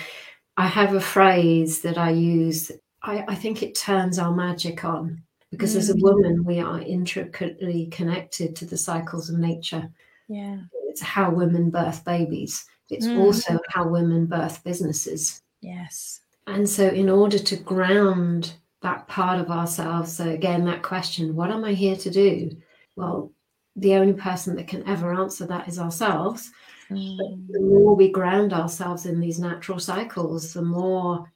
I 0.56 0.66
have 0.66 0.94
a 0.94 1.00
phrase 1.00 1.80
that 1.82 1.98
I 1.98 2.10
use. 2.10 2.70
I, 3.02 3.24
I 3.28 3.34
think 3.34 3.62
it 3.62 3.74
turns 3.74 4.18
our 4.18 4.34
magic 4.34 4.84
on 4.84 5.22
because 5.50 5.74
mm. 5.74 5.78
as 5.78 5.90
a 5.90 5.94
mm. 5.94 6.02
woman, 6.02 6.44
we 6.44 6.60
are 6.60 6.80
intricately 6.80 7.86
connected 7.86 8.54
to 8.56 8.66
the 8.66 8.76
cycles 8.76 9.30
of 9.30 9.38
nature. 9.38 9.88
Yeah. 10.28 10.58
It's 10.88 11.00
how 11.00 11.30
women 11.30 11.70
birth 11.70 12.04
babies. 12.04 12.66
It's 12.90 13.06
mm. 13.06 13.18
also 13.18 13.58
how 13.70 13.88
women 13.88 14.26
birth 14.26 14.62
businesses. 14.64 15.42
Yes. 15.60 16.20
And 16.46 16.68
so, 16.68 16.88
in 16.88 17.10
order 17.10 17.38
to 17.38 17.56
ground 17.56 18.54
that 18.82 19.06
part 19.08 19.40
of 19.40 19.50
ourselves, 19.50 20.12
so 20.12 20.28
again, 20.28 20.64
that 20.64 20.82
question, 20.82 21.34
what 21.34 21.50
am 21.50 21.64
I 21.64 21.74
here 21.74 21.96
to 21.96 22.10
do? 22.10 22.50
Well, 22.96 23.32
the 23.78 23.94
only 23.94 24.12
person 24.12 24.56
that 24.56 24.68
can 24.68 24.86
ever 24.88 25.12
answer 25.14 25.46
that 25.46 25.68
is 25.68 25.78
ourselves. 25.78 26.50
Mm. 26.90 27.46
the 27.50 27.60
more 27.60 27.94
we 27.94 28.10
ground 28.10 28.54
ourselves 28.54 29.04
in 29.04 29.20
these 29.20 29.38
natural 29.38 29.78
cycles, 29.78 30.54
the 30.54 30.62
more 30.62 31.30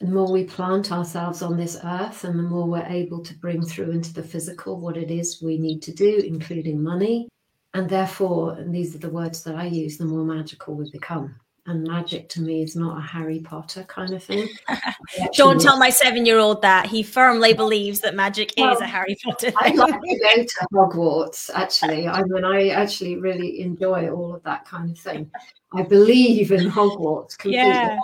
the 0.00 0.08
more 0.08 0.32
we 0.32 0.44
plant 0.44 0.90
ourselves 0.90 1.42
on 1.42 1.56
this 1.56 1.78
earth 1.84 2.24
and 2.24 2.36
the 2.36 2.42
more 2.42 2.66
we're 2.66 2.84
able 2.86 3.22
to 3.22 3.38
bring 3.38 3.62
through 3.62 3.92
into 3.92 4.12
the 4.12 4.22
physical 4.22 4.80
what 4.80 4.96
it 4.96 5.12
is 5.12 5.40
we 5.40 5.56
need 5.58 5.80
to 5.80 5.92
do, 5.92 6.16
including 6.26 6.82
money, 6.82 7.28
and 7.72 7.88
therefore, 7.88 8.54
and 8.54 8.74
these 8.74 8.96
are 8.96 8.98
the 8.98 9.08
words 9.08 9.44
that 9.44 9.54
I 9.54 9.66
use, 9.66 9.96
the 9.96 10.04
more 10.04 10.24
magical 10.24 10.74
we 10.74 10.90
become. 10.90 11.36
And 11.64 11.84
magic 11.84 12.28
to 12.30 12.40
me 12.40 12.62
is 12.62 12.74
not 12.74 12.98
a 12.98 13.00
Harry 13.00 13.38
Potter 13.38 13.84
kind 13.84 14.12
of 14.12 14.24
thing. 14.24 14.48
Don't 15.34 15.60
tell 15.60 15.78
my 15.78 15.90
seven 15.90 16.26
year 16.26 16.38
old 16.38 16.60
that. 16.62 16.86
He 16.86 17.04
firmly 17.04 17.52
believes 17.52 18.00
that 18.00 18.16
magic 18.16 18.52
well, 18.56 18.74
is 18.74 18.80
a 18.80 18.86
Harry 18.86 19.16
Potter 19.22 19.52
thing. 19.52 19.56
I 19.56 19.68
like 19.70 20.00
to 20.00 20.34
go 20.36 20.42
to 20.42 20.66
Hogwarts, 20.74 21.50
actually. 21.54 22.08
I 22.08 22.22
mean, 22.24 22.44
I 22.44 22.70
actually 22.70 23.16
really 23.16 23.60
enjoy 23.60 24.10
all 24.10 24.34
of 24.34 24.42
that 24.42 24.64
kind 24.64 24.90
of 24.90 24.98
thing. 24.98 25.30
I 25.72 25.82
believe 25.82 26.50
in 26.50 26.68
Hogwarts 26.68 27.38
completely. 27.38 27.68
Yeah. 27.68 27.96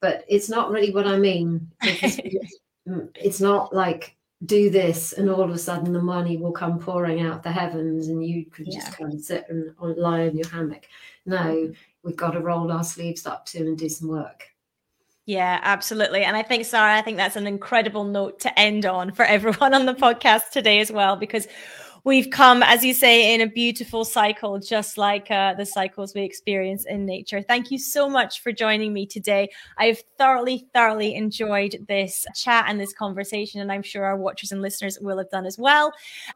But 0.00 0.24
it's 0.28 0.48
not 0.48 0.70
really 0.70 0.92
what 0.92 1.08
I 1.08 1.18
mean. 1.18 1.72
It's, 1.82 2.16
mm, 2.88 3.08
it's 3.16 3.40
not 3.40 3.74
like 3.74 4.16
do 4.46 4.70
this 4.70 5.12
and 5.12 5.30
all 5.30 5.42
of 5.42 5.50
a 5.50 5.58
sudden 5.58 5.92
the 5.92 6.02
money 6.02 6.36
will 6.36 6.52
come 6.52 6.78
pouring 6.78 7.20
out 7.20 7.42
the 7.42 7.52
heavens 7.52 8.08
and 8.08 8.24
you 8.26 8.44
can 8.46 8.66
yeah. 8.66 8.80
just 8.80 8.96
kind 8.96 9.14
of 9.14 9.20
sit 9.20 9.46
and 9.48 9.72
lie 9.78 10.22
in 10.22 10.36
your 10.36 10.48
hammock 10.48 10.88
no 11.26 11.38
mm-hmm. 11.38 11.72
We've 12.02 12.16
got 12.16 12.32
to 12.32 12.40
roll 12.40 12.70
our 12.72 12.84
sleeves 12.84 13.26
up 13.26 13.46
to 13.46 13.58
and 13.58 13.78
do 13.78 13.88
some 13.88 14.08
work 14.08 14.52
yeah, 15.24 15.60
absolutely. 15.62 16.24
And 16.24 16.36
I 16.36 16.42
think, 16.42 16.64
Sara, 16.64 16.96
I 16.96 17.02
think 17.02 17.16
that's 17.16 17.36
an 17.36 17.46
incredible 17.46 18.04
note 18.04 18.40
to 18.40 18.58
end 18.58 18.84
on 18.86 19.12
for 19.12 19.24
everyone 19.24 19.74
on 19.74 19.86
the 19.86 19.94
podcast 19.94 20.50
today 20.50 20.80
as 20.80 20.90
well, 20.90 21.16
because 21.16 21.46
we've 22.04 22.30
come, 22.30 22.62
as 22.62 22.84
you 22.84 22.94
say, 22.94 23.34
in 23.34 23.40
a 23.40 23.46
beautiful 23.46 24.04
cycle, 24.04 24.58
just 24.58 24.98
like 24.98 25.30
uh, 25.30 25.54
the 25.54 25.66
cycles 25.66 26.14
we 26.14 26.22
experience 26.22 26.84
in 26.86 27.06
nature. 27.06 27.42
Thank 27.42 27.70
you 27.70 27.78
so 27.78 28.08
much 28.08 28.40
for 28.40 28.52
joining 28.52 28.92
me 28.92 29.06
today. 29.06 29.48
I've 29.78 30.02
thoroughly, 30.18 30.66
thoroughly 30.74 31.14
enjoyed 31.14 31.84
this 31.88 32.26
chat 32.34 32.66
and 32.68 32.80
this 32.80 32.92
conversation, 32.92 33.60
and 33.60 33.70
I'm 33.70 33.82
sure 33.82 34.04
our 34.04 34.16
watchers 34.16 34.52
and 34.52 34.62
listeners 34.62 34.98
will 35.00 35.18
have 35.18 35.30
done 35.30 35.46
as 35.46 35.58
well. 35.58 35.92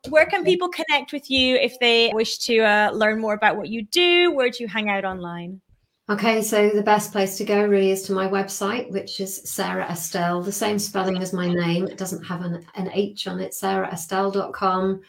Where 0.08 0.26
can 0.26 0.44
people 0.44 0.68
connect 0.68 1.12
with 1.12 1.30
you 1.30 1.56
if 1.56 1.78
they 1.80 2.10
wish 2.14 2.38
to 2.38 2.60
uh, 2.60 2.90
learn 2.92 3.20
more 3.20 3.34
about 3.34 3.56
what 3.56 3.68
you 3.68 3.82
do? 3.82 4.32
Where 4.32 4.50
do 4.50 4.62
you 4.62 4.68
hang 4.68 4.88
out 4.88 5.04
online? 5.04 5.60
Okay, 6.08 6.40
so 6.40 6.70
the 6.70 6.82
best 6.82 7.10
place 7.10 7.36
to 7.36 7.44
go 7.44 7.66
really 7.66 7.90
is 7.90 8.02
to 8.02 8.12
my 8.12 8.28
website, 8.28 8.88
which 8.92 9.18
is 9.18 9.42
Sara 9.50 9.84
Estelle, 9.90 10.40
the 10.40 10.52
same 10.52 10.78
spelling 10.78 11.20
as 11.20 11.32
my 11.32 11.48
name. 11.48 11.88
It 11.88 11.98
doesn't 11.98 12.22
have 12.22 12.42
an, 12.42 12.64
an 12.76 12.90
H 12.92 13.26
on 13.26 13.40
it, 13.40 13.50
saraestelle.com. 13.50 15.02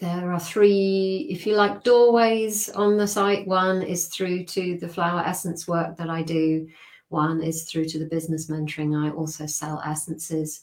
There 0.00 0.32
are 0.32 0.40
three, 0.40 1.26
if 1.28 1.46
you 1.46 1.56
like, 1.56 1.84
doorways 1.84 2.70
on 2.70 2.96
the 2.96 3.06
site. 3.06 3.46
One 3.46 3.82
is 3.82 4.06
through 4.06 4.44
to 4.46 4.78
the 4.78 4.88
flower 4.88 5.20
essence 5.20 5.68
work 5.68 5.98
that 5.98 6.08
I 6.08 6.22
do. 6.22 6.66
One 7.10 7.42
is 7.42 7.64
through 7.64 7.84
to 7.86 7.98
the 7.98 8.06
business 8.06 8.50
mentoring. 8.50 8.96
I 8.96 9.10
also 9.14 9.44
sell 9.44 9.82
essences. 9.84 10.62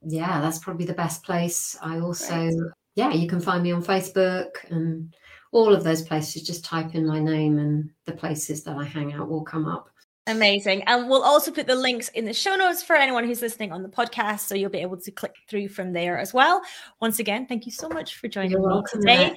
Yeah, 0.00 0.40
that's 0.40 0.58
probably 0.58 0.86
the 0.86 0.94
best 0.94 1.22
place. 1.22 1.76
I 1.82 2.00
also, 2.00 2.34
Great. 2.34 2.72
yeah, 2.94 3.12
you 3.12 3.28
can 3.28 3.40
find 3.40 3.62
me 3.62 3.72
on 3.72 3.84
Facebook 3.84 4.50
and 4.70 5.14
all 5.50 5.74
of 5.74 5.84
those 5.84 6.00
places. 6.00 6.42
Just 6.42 6.64
type 6.64 6.94
in 6.94 7.06
my 7.06 7.20
name 7.20 7.58
and 7.58 7.90
the 8.06 8.12
places 8.12 8.64
that 8.64 8.76
I 8.76 8.84
hang 8.84 9.12
out 9.12 9.28
will 9.28 9.44
come 9.44 9.66
up. 9.66 9.90
Amazing. 10.28 10.82
And 10.84 11.08
we'll 11.08 11.22
also 11.22 11.50
put 11.50 11.66
the 11.66 11.74
links 11.74 12.08
in 12.10 12.24
the 12.24 12.32
show 12.32 12.54
notes 12.54 12.82
for 12.82 12.94
anyone 12.94 13.24
who's 13.24 13.42
listening 13.42 13.72
on 13.72 13.82
the 13.82 13.88
podcast. 13.88 14.40
So 14.40 14.54
you'll 14.54 14.70
be 14.70 14.78
able 14.78 14.98
to 14.98 15.10
click 15.10 15.34
through 15.48 15.68
from 15.68 15.92
there 15.92 16.16
as 16.16 16.32
well. 16.32 16.62
Once 17.00 17.18
again, 17.18 17.46
thank 17.46 17.66
you 17.66 17.72
so 17.72 17.88
much 17.88 18.16
for 18.16 18.28
joining 18.28 18.52
You're 18.52 18.76
me 18.76 18.82
today. 18.88 19.34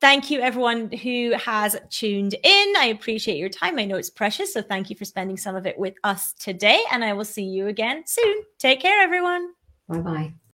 Thank 0.00 0.30
you, 0.30 0.40
everyone 0.40 0.90
who 0.92 1.32
has 1.32 1.76
tuned 1.90 2.34
in. 2.34 2.74
I 2.76 2.86
appreciate 2.94 3.38
your 3.38 3.48
time. 3.48 3.78
I 3.78 3.86
know 3.86 3.96
it's 3.96 4.10
precious. 4.10 4.52
So 4.52 4.62
thank 4.62 4.90
you 4.90 4.96
for 4.96 5.04
spending 5.04 5.36
some 5.36 5.56
of 5.56 5.66
it 5.66 5.78
with 5.78 5.94
us 6.04 6.32
today. 6.34 6.82
And 6.90 7.04
I 7.04 7.12
will 7.14 7.24
see 7.24 7.44
you 7.44 7.66
again 7.66 8.04
soon. 8.06 8.42
Take 8.58 8.80
care, 8.80 9.02
everyone. 9.02 9.52
Bye 9.88 9.98
bye. 10.00 10.34